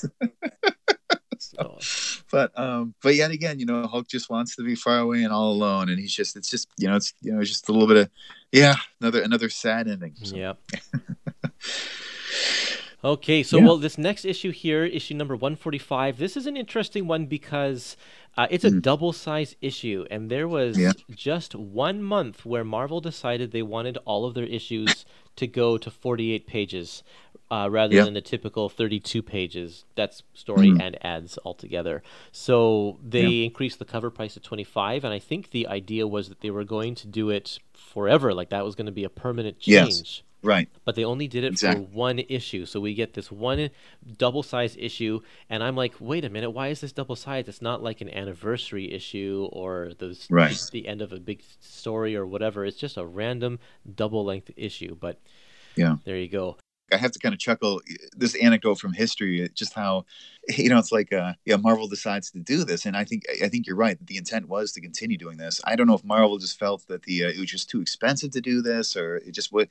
[1.64, 1.78] Oh,
[2.30, 5.32] but um but yet again you know hulk just wants to be far away and
[5.32, 7.72] all alone and he's just it's just you know it's you know it's just a
[7.72, 8.10] little bit of
[8.52, 10.58] yeah another another sad ending So, Yep.
[13.04, 13.66] Okay, so Yeah.
[13.66, 17.98] well, this next issue here, issue number 145, this is an interesting one because
[18.38, 20.80] uh, it's a double size issue, and there was Mm.
[21.08, 21.14] Yeah.
[21.14, 25.04] just one month where Marvel decided they wanted all of their issues
[25.36, 27.02] to go to 48 pages
[27.54, 28.04] uh, rather Yeah.
[28.04, 29.84] than the typical 32 pages.
[29.94, 30.80] That's story Mhm.
[30.80, 32.02] and ads altogether.
[32.32, 36.40] So they increased the cover price to 25, and I think the idea was that
[36.40, 39.56] they were going to do it forever, like that was going to be a permanent
[39.66, 39.88] Yes.
[39.88, 41.82] change right but they only did it Exactly.
[41.86, 42.66] for one issue.
[42.66, 43.70] So we get this one
[44.18, 47.48] double sized issue, and I'm like, wait a minute, why is this double sized?
[47.48, 50.60] It's not like an anniversary issue or the Right.
[50.70, 52.66] the end of a big story or whatever.
[52.66, 53.58] It's just a random
[54.02, 54.94] double length issue.
[54.94, 55.18] But
[55.76, 55.96] Yeah.
[56.04, 56.58] there you go.
[56.92, 57.80] I have to kind of chuckle
[58.16, 60.04] this anecdote from history, just how
[60.56, 63.48] you know it's like uh, yeah, Marvel decides to do this, and I think I
[63.48, 65.60] think you're right that the intent was to continue doing this.
[65.64, 68.30] I don't know if Marvel just felt that the uh, it was just too expensive
[68.32, 69.68] to do this, or it just would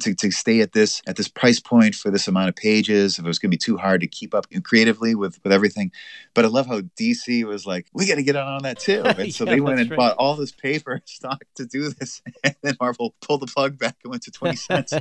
[0.00, 3.18] to, to stay at this at this price point for this amount of pages.
[3.18, 5.90] If it was going to be too hard to keep up creatively with with everything,
[6.34, 9.32] but I love how DC was like, we got to get on that too, and
[9.32, 9.96] so Yeah, they went and right.
[9.96, 13.96] bought all this paper stock to do this, and then Marvel pulled the plug back
[14.04, 14.92] and went to twenty cents.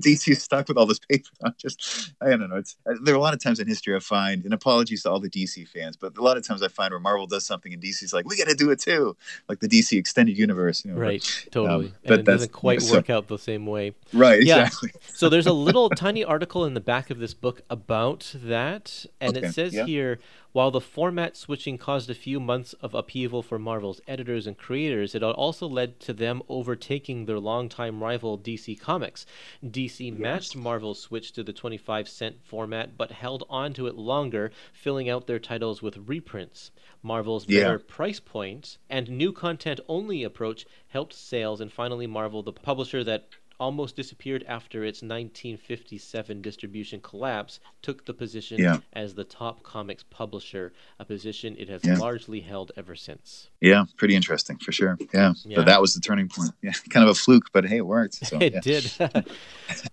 [0.00, 1.28] DC stuck with all this paper.
[1.44, 2.56] I'm just, I don't know.
[2.56, 5.18] It's there are a lot of times in history I find, and apologies to all
[5.18, 7.82] the DC fans, but a lot of times I find where Marvel does something and
[7.82, 9.16] DC's like, we got to do it too,
[9.48, 10.84] like the DC extended universe.
[10.84, 11.86] You know, Right, totally.
[11.86, 13.94] Um, and but it doesn't quite so- work out the same way.
[14.12, 14.42] Right.
[14.42, 14.66] Yeah.
[14.66, 14.90] Exactly.
[15.14, 19.36] so there's a little tiny article in the back of this book about that, and
[19.36, 19.86] Okay, it says yeah.
[19.86, 20.18] here
[20.52, 25.14] while the format switching caused a few months of upheaval for Marvel's editors and creators,
[25.14, 29.26] it also led to them overtaking their longtime rival DC Comics.
[29.64, 34.50] DC matched Marvel's switch to the 25 cent format, but held on to it longer,
[34.72, 36.70] filling out their titles with reprints.
[37.02, 37.64] Marvel's Yeah.
[37.64, 42.52] better price points point and new content only approach helped sales, and finally, Marvel, the
[42.52, 43.28] publisher that
[43.60, 48.78] almost disappeared after its 1957 distribution collapse, took the position Yeah.
[48.92, 51.98] as the top comics publisher, a position it has Yeah.
[51.98, 53.48] largely held ever since.
[53.60, 53.84] Yeah.
[53.96, 54.96] Pretty interesting for sure.
[55.12, 55.34] Yeah.
[55.44, 55.56] Yeah.
[55.56, 56.52] But that was the turning point.
[56.62, 56.72] Yeah.
[56.90, 58.14] Kind of a fluke, but hey, it worked.
[58.26, 58.90] So, it did.
[59.00, 59.22] uh,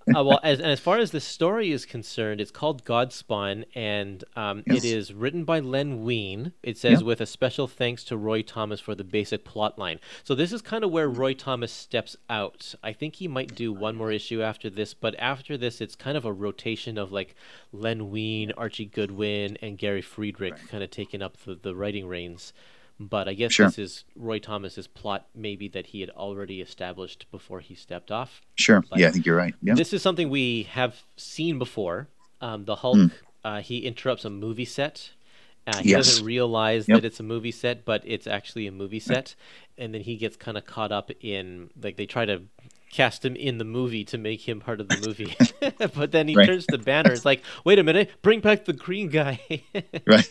[0.07, 4.63] well, as, and as far as the story is concerned, it's called Godspawn, and um,
[4.67, 4.83] Yes.
[4.83, 6.53] it is written by Len Wein.
[6.63, 9.99] It says, with a special thanks to Roy Thomas for the basic plot line.
[10.23, 12.75] So this is kind of where Roy Thomas steps out.
[12.83, 16.15] I think he might do one more issue after this, but after this, it's kind
[16.17, 17.35] of a rotation of like
[17.71, 22.53] Len Wein, Archie Goodwin, and Gary Friedrich kind of taking up the, the writing reins.
[22.99, 23.65] But I guess Sure.
[23.65, 28.41] this is Roy Thomas's plot, maybe that he had already established before he stepped off.
[28.55, 28.81] Sure.
[28.89, 29.07] But- yeah.
[29.07, 29.53] I think you're right.
[29.61, 29.73] Yeah.
[29.75, 32.07] This is something we have seen before.
[32.41, 33.11] Um, the Hulk, Mm.
[33.43, 35.11] uh, he interrupts a movie set.
[35.67, 36.05] Uh, he Yes.
[36.05, 37.01] doesn't realize Yep.
[37.01, 39.35] that it's a movie set, but it's actually a movie set.
[39.77, 42.43] And then he gets kind of caught up in, like, they try to
[42.91, 45.35] cast him in the movie to make him part of the movie.
[45.95, 46.45] but then he Right.
[46.47, 47.11] turns to Banner.
[47.13, 49.39] It's like, wait a minute, bring back the green guy.
[50.05, 50.29] Right.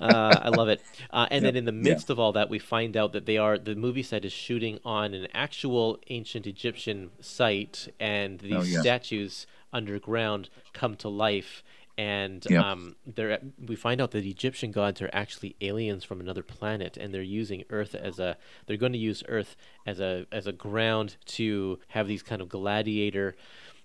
[0.00, 0.82] uh, I love it.
[1.10, 3.58] Uh, and then in the midst of all that, we find out that they are
[3.58, 8.80] the movie set is shooting on an actual ancient Egyptian site, and these Oh, yeah.
[8.80, 11.62] statues underground come to life.
[11.96, 12.64] And Yep.
[12.64, 16.96] um, they're, we find out that the Egyptian gods are actually aliens from another planet,
[16.96, 18.36] and they're using Earth as a.
[18.66, 19.54] They're going to use Earth
[19.86, 23.36] as a as a ground to have these kind of gladiator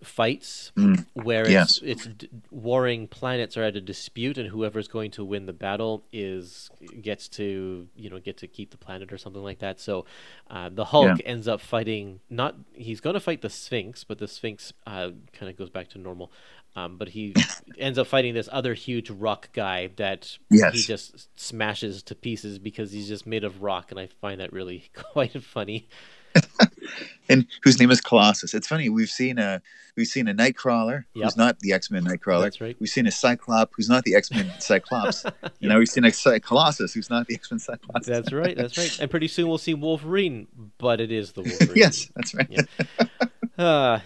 [0.01, 1.05] fights Mm.
[1.13, 1.79] where it's, Yes.
[1.83, 6.05] it's d- warring planets are at a dispute and whoever's going to win the battle
[6.13, 6.69] is
[7.01, 10.05] gets to you know get to keep the planet or something like that so
[10.49, 14.27] uh, the hulk ends up fighting not he's going to fight the sphinx but the
[14.27, 16.31] sphinx uh, kind of goes back to normal
[16.75, 17.33] um, but he
[17.77, 22.91] ends up fighting this other huge rock guy that he just smashes to pieces because
[22.91, 25.87] he's just made of rock and i find that really quite funny
[27.29, 28.53] and whose name is Colossus.
[28.53, 28.87] It's funny.
[28.87, 29.61] We've seen a
[29.97, 31.23] we've seen a Nightcrawler Yep.
[31.23, 32.43] who's not the X Men Nightcrawler.
[32.43, 32.75] That's right.
[32.79, 35.25] We've seen a Cyclops who's not the X Men Cyclops.
[35.25, 38.05] And now we've seen a Cy- Colossus who's not the X Men Cyclops.
[38.05, 40.47] that's right that's right and pretty soon we'll see wolverine
[40.77, 42.47] but it is the wolverine yes, that's right.
[42.49, 42.61] Yeah.
[43.57, 43.99] Uh,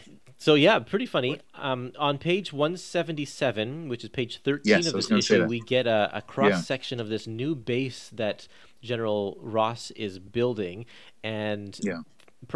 [0.43, 1.39] so yeah, pretty funny.
[1.53, 6.09] Um, on page 177, which is page 13 Yes, of this issue, we get a,
[6.13, 8.49] a cross section of this new base that
[8.81, 10.85] General Ross is building,
[11.23, 12.01] and Yeah.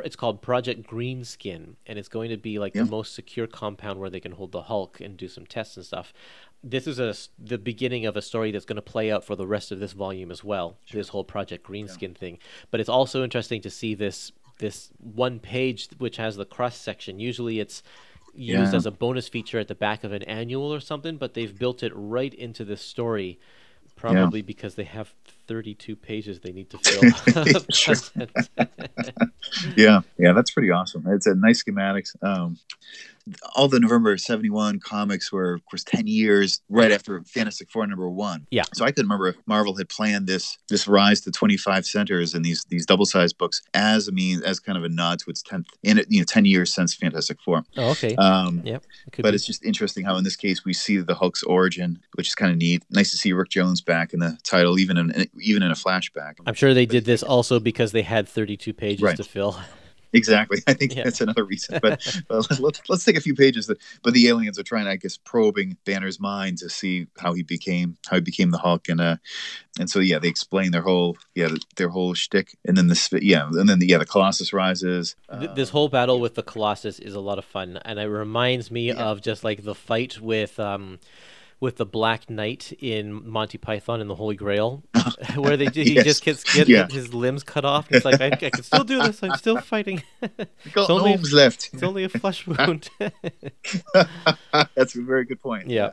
[0.03, 2.83] it's called Project Greenskin, and it's going to be like Yeah.
[2.83, 5.85] the most secure compound where they can hold the Hulk and do some tests and
[5.85, 6.11] stuff.
[6.61, 9.47] This is a the beginning of a story that's going to play out for the
[9.47, 10.77] rest of this volume as well.
[10.91, 15.89] This whole Project Greenskin thing, but it's also interesting to see this this one page
[15.97, 17.19] which has the cross section.
[17.19, 17.83] Usually, it's
[18.33, 18.77] used Yeah.
[18.77, 21.81] as a bonus feature at the back of an annual or something, but they've built
[21.83, 23.39] it right into this story.
[23.95, 25.13] Probably because they have
[25.47, 27.01] 32 pages they need to fill.
[29.75, 31.05] Yeah, yeah, that's pretty awesome.
[31.07, 32.15] It's a nice schematics.
[32.21, 32.57] Um,
[33.55, 38.09] all the November '71 comics were, of course, ten years right after Fantastic Four number
[38.09, 38.47] one.
[38.51, 38.63] Yeah.
[38.73, 42.43] So I could remember if Marvel had planned this this rise to 25 centers and
[42.43, 45.43] these these double sized books as a mean as kind of a nod to its
[45.43, 47.63] 10th in it, you know, 10 years since Fantastic Four.
[47.77, 48.15] oh, okay.
[48.15, 48.83] Um, yep.
[49.07, 49.35] it but be.
[49.35, 52.51] it's just interesting how in this case we see the Hulk's origin, which is kind
[52.51, 52.83] of neat.
[52.89, 56.35] Nice to see Rick Jones back in the title, even in even in a flashback.
[56.45, 59.17] I'm sure they did this also because they had 32 pages Right.
[59.17, 59.57] to fill.
[60.13, 60.59] Exactly.
[60.65, 61.03] I think Yeah.
[61.03, 61.79] that's another reason.
[61.81, 63.67] But, but let's let's take a few pages.
[63.67, 67.43] That, but the aliens are trying, I guess, probing Banner's mind to see how he
[67.43, 69.17] became how he became the Hulk, and uh,
[69.77, 73.47] and so yeah, they explain their whole yeah their whole shtick, and then this yeah,
[73.47, 75.17] and then the, yeah the Colossus rises.
[75.27, 78.71] Uh, this whole battle with the Colossus is a lot of fun, and it reminds
[78.71, 78.93] me Yeah.
[79.09, 80.99] of just like the fight with um,
[81.59, 84.83] with the Black Knight in Monty Python and the Holy Grail,
[85.35, 86.05] where they he Yes.
[86.05, 86.87] just gets get Yeah.
[86.87, 87.87] his limbs cut off.
[87.91, 89.23] It's like I, I can still do this.
[89.23, 90.03] I'm still fighting.
[90.21, 90.37] got
[90.75, 91.69] it's only- gnomes left.
[91.73, 92.89] it's only a flesh wound.
[94.75, 95.67] that's a very good point.
[95.69, 95.91] yeah,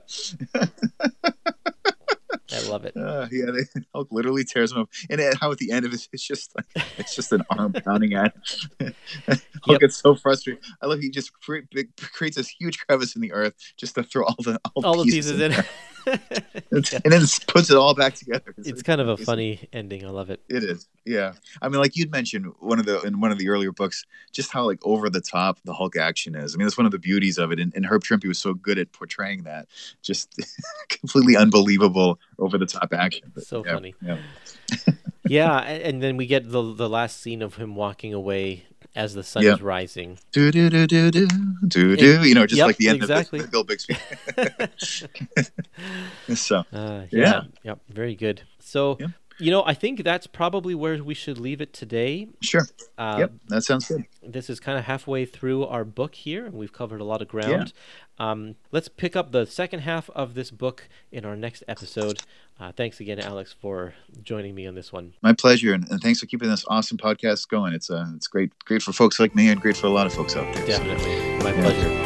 [2.52, 2.96] I love it.
[2.96, 5.94] Uh, yeah, they, Hulk literally tears him up, and it, how at the end of
[5.94, 6.66] it, it's just like
[6.98, 8.34] it's just an arm pounding at.
[8.78, 8.94] him.
[9.28, 9.80] Hulk Yep.
[9.80, 10.62] gets so frustrated.
[10.82, 11.30] I love he just
[11.72, 14.96] big, creates this huge crevice in the earth just to throw all the all, All
[14.98, 15.50] the pieces in.
[15.52, 15.64] there.
[16.06, 18.54] and then puts it all back together.
[18.58, 20.04] it's kind of a funny ending.
[20.04, 20.42] I love it.
[20.50, 21.32] It is, yeah.
[21.62, 24.52] I mean, like you'd mentioned one of the in one of the earlier books, just
[24.52, 26.54] how like over the top the Hulk action is.
[26.54, 27.58] I mean, that's one of the beauties of it.
[27.58, 29.66] And, and Herb Trimpe was so good at portraying that,
[30.02, 30.38] just
[30.90, 33.30] completely unbelievable over the top action.
[33.34, 33.94] But, So yeah, funny.
[34.02, 34.18] Yeah.
[35.26, 39.22] Yeah, and then we get the the last scene of him walking away as the
[39.22, 39.54] sun Yeah.
[39.54, 40.18] is rising.
[40.32, 41.26] Do do do do do
[41.66, 42.22] do do.
[42.28, 43.40] You know, just Yep, like the end exactly.
[43.40, 43.96] of Bill Bixby.
[46.34, 47.20] so Uh, yeah.
[47.20, 47.42] Yeah.
[47.64, 47.78] Yep.
[47.88, 48.42] Very good.
[48.60, 49.10] So, Yep.
[49.38, 52.28] You know, I think that's probably where we should leave it today.
[52.40, 52.66] sure.
[52.96, 54.04] Uh, yep, that sounds good.
[54.22, 57.28] This is kind of halfway through our book here, and we've covered a lot of
[57.28, 57.72] ground.
[58.18, 62.20] Um, let's pick up the second half of this book in our next episode.
[62.60, 65.14] Uh, thanks again, Alex, for joining me on this one.
[65.22, 67.72] My pleasure, and, and thanks for keeping this awesome podcast going.
[67.72, 70.14] It's uh, it's great, great for folks like me, and great for a lot of
[70.14, 70.62] folks out there.
[70.64, 71.38] So, Definitely.
[71.42, 71.62] My Yeah.
[71.62, 72.03] pleasure.